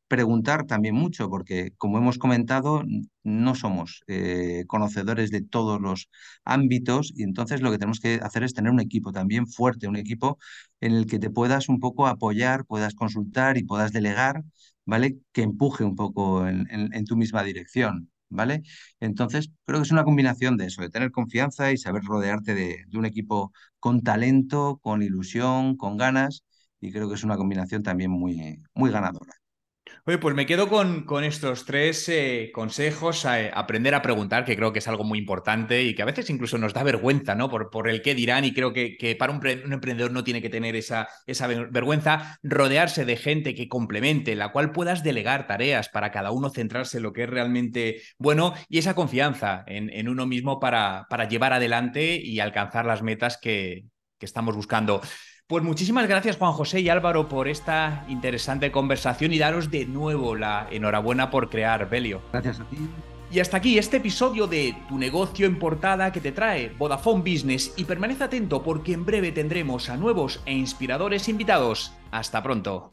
preguntar 0.08 0.66
también 0.66 0.96
mucho, 0.96 1.30
porque 1.30 1.72
como 1.78 1.98
hemos 2.00 2.18
comentado, 2.18 2.84
no 3.24 3.54
somos 3.56 4.02
eh, 4.08 4.64
conocedores 4.68 5.30
de 5.32 5.42
todos 5.44 5.80
los 5.82 6.10
ámbitos 6.44 7.14
y 7.16 7.24
entonces 7.24 7.62
lo 7.62 7.72
que 7.72 7.78
tenemos 7.78 8.00
que 8.00 8.16
hacer 8.24 8.44
es 8.44 8.54
tener 8.56 8.72
un 8.72 8.80
equipo 8.80 9.12
también 9.12 9.48
fuerte, 9.48 9.88
un 9.88 9.98
equipo 9.98 10.40
en 10.82 10.94
el 10.94 11.06
que 11.08 11.20
te 11.20 11.30
puedas 11.30 11.70
un 11.70 11.80
poco 11.80 12.08
apoyar, 12.08 12.66
puedas 12.66 12.96
consultar 12.96 13.58
y 13.58 13.64
puedas 13.66 13.92
delegar, 13.92 14.44
¿vale? 14.86 15.20
Que 15.32 15.44
empuje 15.44 15.84
un 15.84 15.96
poco 15.96 16.48
en, 16.48 16.68
en 16.72 17.06
tu 17.06 17.16
misma 17.16 17.44
dirección. 17.44 18.10
¿Vale? 18.30 18.64
Entonces, 19.00 19.50
creo 19.66 19.80
que 19.80 19.86
es 19.86 19.92
una 19.92 20.04
combinación 20.04 20.58
de 20.58 20.66
eso, 20.68 20.82
de 20.82 20.90
tener 20.90 21.12
confianza 21.12 21.72
y 21.72 21.78
saber 21.78 22.04
rodearte 22.04 22.54
de, 22.56 22.86
un 22.94 23.06
equipo 23.06 23.52
con 23.80 24.02
talento, 24.02 24.80
con 24.82 25.02
ilusión, 25.02 25.78
con 25.78 25.98
ganas, 25.98 26.44
y 26.82 26.92
creo 26.92 27.10
que 27.10 27.16
es 27.16 27.24
una 27.24 27.38
combinación 27.38 27.84
también 27.84 28.12
muy, 28.12 28.62
muy 28.74 28.92
ganadora. 28.92 29.34
Oye, 30.10 30.18
pues 30.18 30.34
me 30.34 30.48
quedo 30.48 30.68
con, 30.70 31.04
con 31.04 31.24
estos 31.24 31.66
tres 31.66 32.10
eh, 32.10 32.50
consejos, 32.52 33.26
eh, 33.26 33.52
aprender 33.54 33.94
a 33.94 34.02
preguntar, 34.02 34.44
que 34.44 34.56
creo 34.56 34.74
que 34.74 34.80
es 34.80 34.88
algo 34.88 35.04
muy 35.04 35.20
importante 35.20 35.84
y 35.84 35.94
que 35.94 36.02
a 36.02 36.06
veces 36.06 36.32
incluso 36.32 36.58
nos 36.58 36.74
da 36.74 36.82
vergüenza, 36.82 37.36
¿no? 37.36 37.48
Por, 37.48 37.70
por 37.70 37.88
el 37.88 38.02
qué 38.02 38.16
dirán 38.16 38.44
y 38.44 38.52
creo 38.52 38.74
que, 38.74 38.98
que 38.98 39.16
para 39.16 39.32
un, 39.32 39.38
un, 39.38 39.72
emprendedor 39.72 40.10
no 40.12 40.24
tiene 40.24 40.42
que 40.42 40.50
tener 40.50 40.76
esa, 40.76 41.08
esa 41.28 41.46
vergüenza, 41.46 42.40
rodearse 42.42 43.06
de 43.06 43.18
gente 43.18 43.54
que 43.54 43.70
complemente, 43.70 44.36
la 44.36 44.52
cual 44.52 44.72
puedas 44.72 45.04
delegar 45.04 45.46
tareas 45.46 45.90
para 45.90 46.10
cada 46.10 46.32
uno 46.32 46.50
centrarse 46.50 46.98
en 46.98 47.04
lo 47.04 47.14
que 47.14 47.26
es 47.26 47.30
realmente 47.30 48.02
bueno 48.18 48.56
y 48.68 48.80
esa 48.80 48.96
confianza 48.96 49.64
en, 49.68 49.92
en 49.92 50.10
uno 50.10 50.26
mismo 50.26 50.60
para, 50.60 51.06
para 51.08 51.28
llevar 51.28 51.54
adelante 51.54 52.16
y 52.16 52.40
alcanzar 52.40 52.88
las 52.88 53.04
metas 53.04 53.38
que, 53.38 53.86
que 54.18 54.26
estamos 54.26 54.56
buscando. 54.56 55.02
Pues 55.50 55.64
muchísimas 55.64 56.08
gracias 56.08 56.38
Juan 56.38 56.52
José 56.52 56.80
y 56.82 56.90
Álvaro 56.90 57.28
por 57.28 57.48
esta 57.48 58.06
interesante 58.08 58.72
conversación 58.72 59.34
y 59.34 59.40
daros 59.40 59.72
de 59.72 59.88
nuevo 59.88 60.36
la 60.36 60.68
enhorabuena 60.70 61.32
por 61.32 61.50
crear 61.50 61.90
Belio. 61.90 62.22
Gracias 62.32 62.60
a 62.60 62.66
ti. 62.66 62.78
Y 63.32 63.40
hasta 63.40 63.58
aquí 63.58 63.80
este 63.80 63.98
episodio 63.98 64.46
de 64.46 64.76
Tu 64.88 65.00
negocio 65.00 65.48
en 65.48 65.58
portada 65.58 66.12
que 66.12 66.22
te 66.22 66.32
trae 66.32 66.70
Vodafone 66.78 67.24
Business 67.24 67.74
y 67.78 67.86
permanece 67.86 68.26
atento 68.26 68.62
porque 68.62 68.94
en 68.94 69.08
breve 69.08 69.32
tendremos 69.32 69.90
a 69.90 69.98
nuevos 69.98 70.40
e 70.46 70.54
inspiradores 70.54 71.28
invitados. 71.28 71.94
Hasta 72.12 72.44
pronto. 72.44 72.88